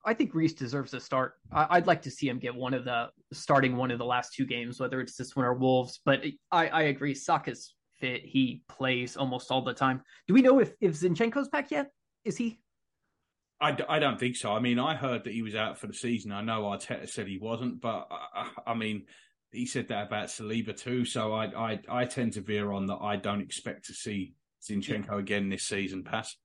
[0.08, 1.34] I think Reiss deserves a start.
[1.52, 4.34] I, would like to see him get one of the starting one of the last
[4.34, 6.00] two games, whether it's this one or Wolves.
[6.06, 8.24] But I, I agree, Saka's fit.
[8.24, 10.02] He plays almost all the time.
[10.26, 11.92] Do we know if if Zinchenko's back yet?
[12.24, 12.62] Is he?
[13.60, 14.54] I, I don't think so.
[14.54, 16.32] I mean, I heard that he was out for the season.
[16.32, 19.08] I know Arteta said he wasn't, but I, I mean,
[19.52, 21.04] he said that about Saliba too.
[21.04, 23.00] So I, I I tend to veer on that.
[23.02, 25.20] I don't expect to see Zinchenko yeah.
[25.20, 26.04] again this season.
[26.04, 26.38] Pas.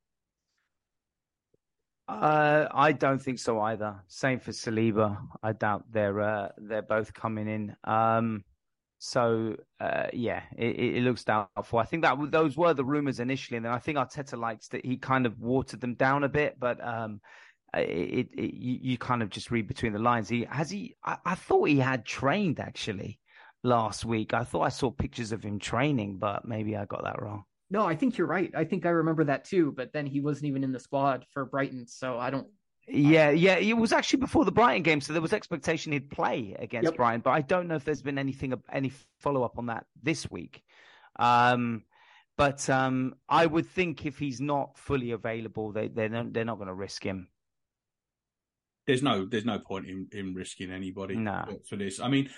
[2.09, 4.03] Uh, I don't think so either.
[4.09, 5.19] Same for Saliba.
[5.43, 7.77] I doubt they're uh, they're both coming in.
[7.85, 8.45] Um,
[8.99, 11.79] so uh, yeah, it, it, looks doubtful.
[11.79, 14.85] I think that those were the rumors initially, and then I think Arteta likes that
[14.85, 16.57] he kind of watered them down a bit.
[16.59, 17.21] But um,
[17.75, 20.29] it, it, you, you, kind of just read between the lines.
[20.29, 20.97] He has he.
[21.05, 23.19] I, I thought he had trained actually
[23.63, 24.35] last week.
[24.35, 27.45] I thought I saw pictures of him training, but maybe I got that wrong.
[27.73, 28.53] No, I think you're right.
[28.55, 29.73] I think I remember that too.
[29.73, 32.47] But then he wasn't even in the squad for Brighton, so I don't.
[32.87, 36.55] Yeah, yeah, it was actually before the Brighton game, so there was expectation he'd play
[36.59, 36.97] against yep.
[36.97, 37.23] Brighton.
[37.23, 40.63] But I don't know if there's been anything, any follow up on that this week.
[41.19, 41.85] Um,
[42.37, 46.59] but um, I would think if he's not fully available, they they're not, they're not
[46.59, 47.29] going to risk him.
[48.87, 51.47] There's no there's no point in, in risking anybody no.
[51.67, 52.01] for this.
[52.01, 52.29] I mean,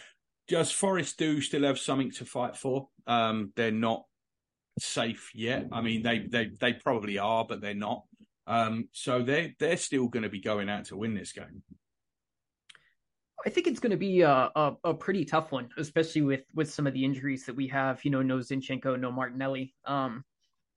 [0.46, 2.88] does Forest do still have something to fight for?
[3.08, 4.04] Um, they're not
[4.78, 5.66] safe yet.
[5.72, 8.04] I mean, they they they probably are, but they're not.
[8.46, 11.62] Um, so they they're still going to be going out to win this game.
[13.46, 16.72] I think it's going to be a, a, a, pretty tough one, especially with with
[16.72, 18.04] some of the injuries that we have.
[18.04, 19.74] You know, no Zinchenko, no Martinelli.
[19.84, 20.24] Um,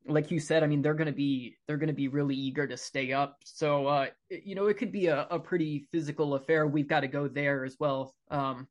[0.05, 2.67] like you said, I mean, they're going to be they're going to be really eager
[2.67, 3.37] to stay up.
[3.43, 6.67] So, uh, you know, it could be a, a pretty physical affair.
[6.67, 8.13] We've got to go there as well.
[8.29, 8.67] Um,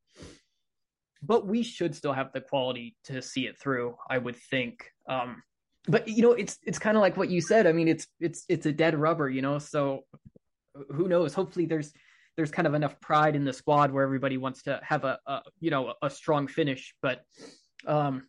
[1.22, 3.97] but we should still have the quality to see it through.
[4.09, 4.91] I would think.
[5.09, 5.43] Um,
[5.89, 7.67] but you know, it's it's kind of like what you said.
[7.67, 9.59] I mean, it's it's it's a dead rubber, you know.
[9.59, 10.05] So
[10.91, 11.35] who knows?
[11.35, 11.93] Hopefully, there's
[12.37, 15.43] there's kind of enough pride in the squad where everybody wants to have a, a
[15.61, 16.95] you know a strong finish.
[17.03, 17.23] But
[17.87, 18.27] um,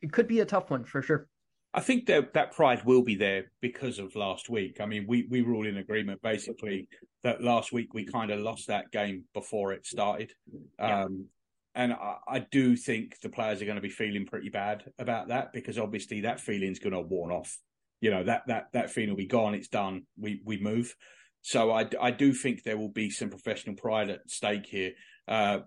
[0.00, 1.26] it could be a tough one for sure.
[1.72, 4.80] I think that that pride will be there because of last week.
[4.80, 6.88] I mean, we we were all in agreement basically
[7.22, 10.32] that last week we kind of lost that game before it started.
[10.78, 11.04] Yeah.
[11.04, 11.26] Um,
[11.74, 15.28] and I, I, do think the players are going to be feeling pretty bad about
[15.28, 17.58] that because obviously that feeling's going to worn off.
[18.00, 19.54] You know that that that feeling will be gone.
[19.54, 20.02] It's done.
[20.18, 20.94] We we move.
[21.42, 24.92] So I, I do think there will be some professional pride at stake here.
[25.26, 25.60] Uh,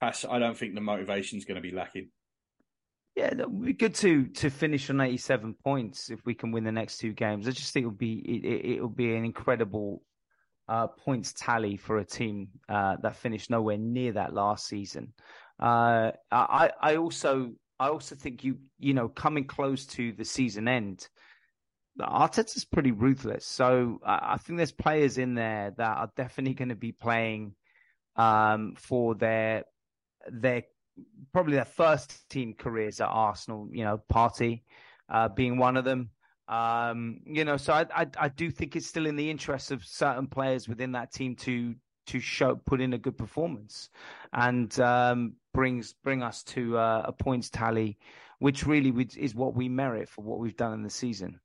[0.00, 2.10] I don't think the motivation is going to be lacking.
[3.16, 6.52] Yeah, it would be good to to finish on eighty seven points if we can
[6.52, 7.46] win the next two games.
[7.46, 8.14] I just think it would be
[8.74, 10.02] it will be an incredible
[10.68, 15.12] uh, points tally for a team uh, that finished nowhere near that last season.
[15.60, 20.68] Uh, I, I also, I also think you, you know, coming close to the season
[20.68, 21.08] end,
[22.00, 23.46] Arteta's pretty ruthless.
[23.46, 27.54] So I think there's players in there that are definitely going to be playing
[28.16, 29.64] um, for their
[30.30, 30.64] their
[31.32, 33.68] probably their first team careers at Arsenal.
[33.72, 34.62] You know, Partey
[35.08, 36.10] uh, being one of them.
[36.48, 39.84] Um, you know, so I, I, I do think it's still in the interest of
[39.84, 41.74] certain players within that team to
[42.06, 43.88] to show put in a good performance,
[44.34, 47.98] and um, brings bring us to uh, a points tally,
[48.40, 51.40] which really is what we merit for what we've done in the season.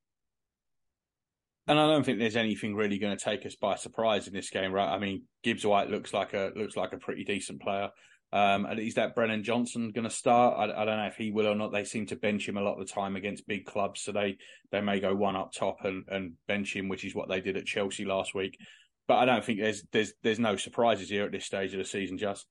[1.70, 4.50] And I don't think there's anything really going to take us by surprise in this
[4.50, 4.92] game, right?
[4.92, 7.90] I mean, Gibbs White looks like a looks like a pretty decent player.
[8.32, 10.58] Um, and is that Brennan Johnson going to start?
[10.58, 11.72] I, I, don't know if he will or not.
[11.72, 14.36] They seem to bench him a lot of the time against big clubs, so they
[14.72, 17.56] they may go one up top and, and bench him, which is what they did
[17.56, 18.58] at Chelsea last week.
[19.06, 21.84] But I don't think there's there's there's no surprises here at this stage of the
[21.84, 22.18] season.
[22.18, 22.46] Just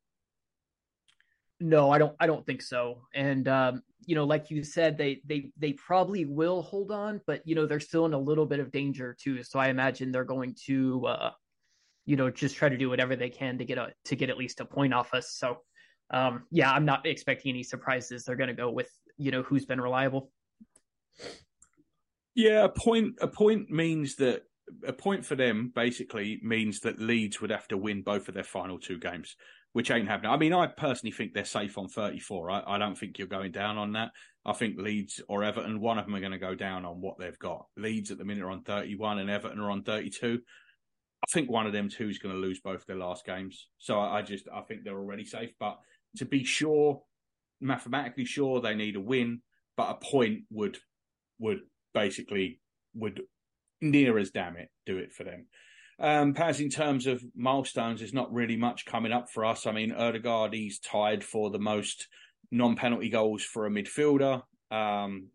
[1.60, 2.16] no, I don't.
[2.20, 3.02] I don't think so.
[3.14, 7.46] And um, you know, like you said, they they they probably will hold on, but
[7.46, 9.44] you know, they're still in a little bit of danger too.
[9.44, 11.32] So I imagine they're going to, uh,
[12.06, 14.38] you know, just try to do whatever they can to get a to get at
[14.38, 15.34] least a point off us.
[15.34, 15.60] So
[16.12, 18.24] um, yeah, I'm not expecting any surprises.
[18.24, 20.32] They're going to go with you know who's been reliable.
[22.36, 23.16] Yeah, a point.
[23.22, 24.44] A point means that
[24.88, 28.44] a point for them basically means that Leeds would have to win both of their
[28.44, 29.36] final two games,
[29.80, 30.30] which ain't happening.
[30.30, 32.52] I mean, I personally think they're safe on 34.
[32.52, 34.12] I, I don't think you're going down on that.
[34.46, 37.18] I think Leeds or Everton, one of them are going to go down on what
[37.18, 37.66] they've got.
[37.78, 40.38] Leeds at the minute are on 31 and Everton are on 32.
[41.24, 43.70] I think one of them two is going to lose both their last games.
[43.78, 45.52] So I, I just I think they're already safe.
[45.62, 45.80] But
[46.18, 47.02] to be sure,
[47.62, 49.44] mathematically sure, they need a win,
[49.78, 50.78] but a point would
[51.40, 51.62] would
[51.94, 52.60] basically
[52.96, 53.22] would
[53.80, 55.46] near as damn it do it for them.
[56.00, 59.66] Um, perhaps in terms of milestones, there's not really much coming up for us.
[59.66, 62.08] I mean, Odegaard, he's tied for the most
[62.52, 64.42] non-penalty goals for a midfielder.
[64.72, 65.28] Um,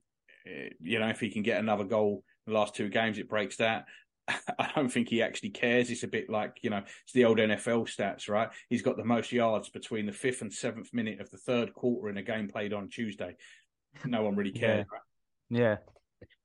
[0.46, 3.28] eh, you know, if he can get another goal in the last two games, it
[3.28, 3.84] breaks that.
[4.28, 5.90] I don't think he actually cares.
[5.90, 8.48] It's a bit like, you know, it's the old NFL stats, right?
[8.70, 12.08] He's got the most yards between the fifth and seventh minute of the third quarter
[12.08, 13.36] in a game played on Tuesday.
[14.06, 14.86] No one really cares.
[15.50, 15.58] Yeah.
[15.60, 15.76] yeah.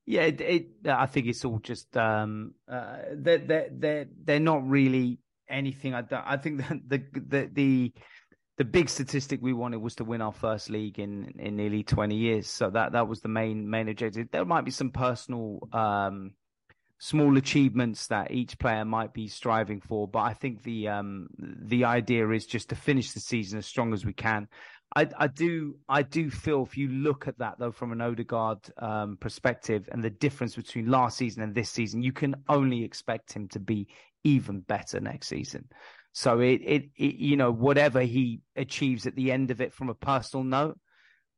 [0.10, 4.68] Yeah, it, it, I think it's all just um, uh, they're, they're they're they're not
[4.68, 5.94] really anything.
[5.94, 7.94] I, I think the, the the the
[8.58, 12.16] the big statistic we wanted was to win our first league in in nearly twenty
[12.16, 12.48] years.
[12.48, 14.32] So that that was the main main objective.
[14.32, 16.32] There might be some personal um,
[16.98, 20.08] small achievements that each player might be striving for.
[20.08, 23.94] But I think the um, the idea is just to finish the season as strong
[23.94, 24.48] as we can.
[24.96, 28.60] I, I do I do feel if you look at that though from an Odegaard
[28.78, 33.32] um, perspective and the difference between last season and this season, you can only expect
[33.32, 33.88] him to be
[34.24, 35.70] even better next season.
[36.14, 39.90] So it, it, it you know whatever he achieves at the end of it from
[39.90, 40.80] a personal note,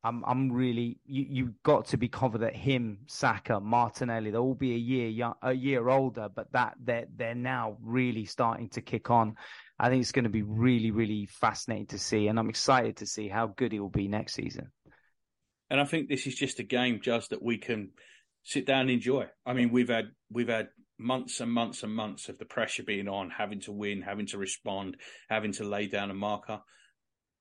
[0.04, 4.74] I'm I'm really you you got to be confident him, Saka, Martinelli, they'll all be
[4.74, 9.12] a year young, a year older, but that they're they're now really starting to kick
[9.12, 9.36] on.
[9.80, 13.06] I think it's going to be really really fascinating to see, and I'm excited to
[13.06, 14.72] see how good he will be next season.
[15.70, 17.92] And I think this is just a game just that we can
[18.44, 19.28] sit down and enjoy.
[19.46, 23.08] I mean, we've had we've had months and months and months of the pressure being
[23.08, 24.98] on, having to win, having to respond,
[25.30, 26.62] having to lay down a marker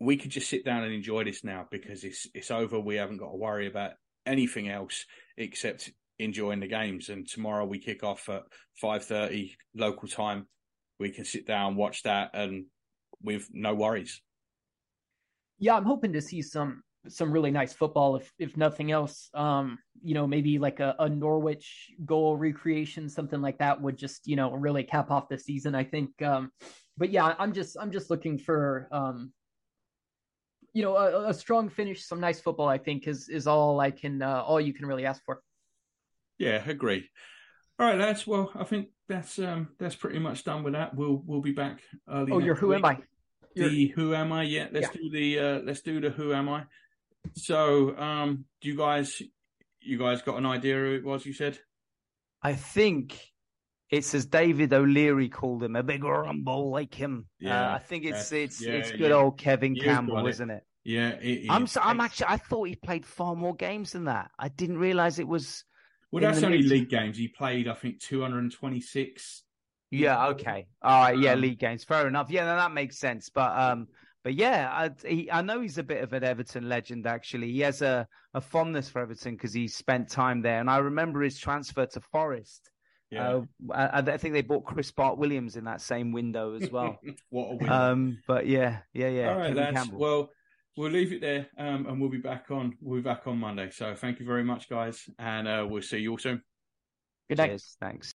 [0.01, 2.81] we could just sit down and enjoy this now because it's it's over.
[2.81, 3.93] We haven't got to worry about
[4.27, 5.05] anything else
[5.36, 7.10] except enjoying the games.
[7.10, 8.43] And tomorrow we kick off at
[8.81, 10.47] five thirty local time.
[10.98, 12.66] We can sit down, watch that, and
[13.22, 14.20] with no worries.
[15.59, 19.78] Yeah, I'm hoping to see some some really nice football if if nothing else um
[20.02, 24.36] you know maybe like a, a norwich goal recreation something like that would just you
[24.36, 26.51] know really cap off the season i think um
[26.98, 29.32] but yeah i'm just i'm just looking for um
[30.73, 33.91] you know, a, a, strong finish, some nice football, I think is is all I
[33.91, 35.43] can uh, all you can really ask for.
[36.39, 37.09] Yeah, agree.
[37.79, 38.27] All right, lads.
[38.27, 40.95] Well, I think that's um that's pretty much done with that.
[40.95, 42.33] We'll we'll be back early.
[42.33, 42.79] Oh, you're who week.
[42.79, 42.99] am I?
[43.55, 43.69] You're...
[43.69, 44.45] The who am I?
[44.45, 45.01] Yeah, let's yeah.
[45.01, 46.65] do the uh let's do the who am I.
[47.35, 49.21] So, um, do you guys
[49.81, 51.27] you guys got an idea who it was?
[51.27, 51.59] You said.
[52.43, 53.19] I think
[53.91, 57.27] it's as David O'Leary called him, a big rumble like him.
[57.43, 59.15] Uh, yeah, uh, I think it's it's yeah, it's good yeah.
[59.15, 60.62] old Kevin Campbell, is not it?
[60.85, 64.31] Yeah, it, I'm so, I'm actually I thought he played far more games than that.
[64.39, 65.65] I didn't realize it was.
[66.12, 67.19] Well, that's only league games.
[67.19, 69.45] He played, I think, 226.
[69.93, 70.29] Yeah.
[70.29, 70.67] Okay.
[70.83, 71.19] All right.
[71.19, 71.85] Yeah, um, league games.
[71.85, 72.31] Fair enough.
[72.31, 73.29] Yeah, that makes sense.
[73.29, 73.89] But um,
[74.25, 77.07] but yeah, I, he, I know he's a bit of an Everton legend.
[77.07, 80.79] Actually, he has a a fondness for Everton because he spent time there, and I
[80.79, 82.71] remember his transfer to Forest
[83.11, 83.28] yeah.
[83.28, 83.43] Uh,
[83.73, 86.99] I, I, think they bought Chris Bart Williams in that same window as well.
[87.31, 87.69] what a win!
[87.69, 89.32] Um, but yeah, yeah, yeah.
[89.32, 89.77] All right, lads.
[89.77, 89.99] Campbell.
[89.99, 90.31] Well,
[90.77, 92.77] we'll leave it there, um, and we'll be back on.
[92.81, 93.70] We'll be back on Monday.
[93.70, 96.43] So thank you very much, guys, and uh, we'll see you all soon.
[97.28, 97.49] Good night.
[97.49, 97.77] Cheers.
[97.81, 98.15] Thanks.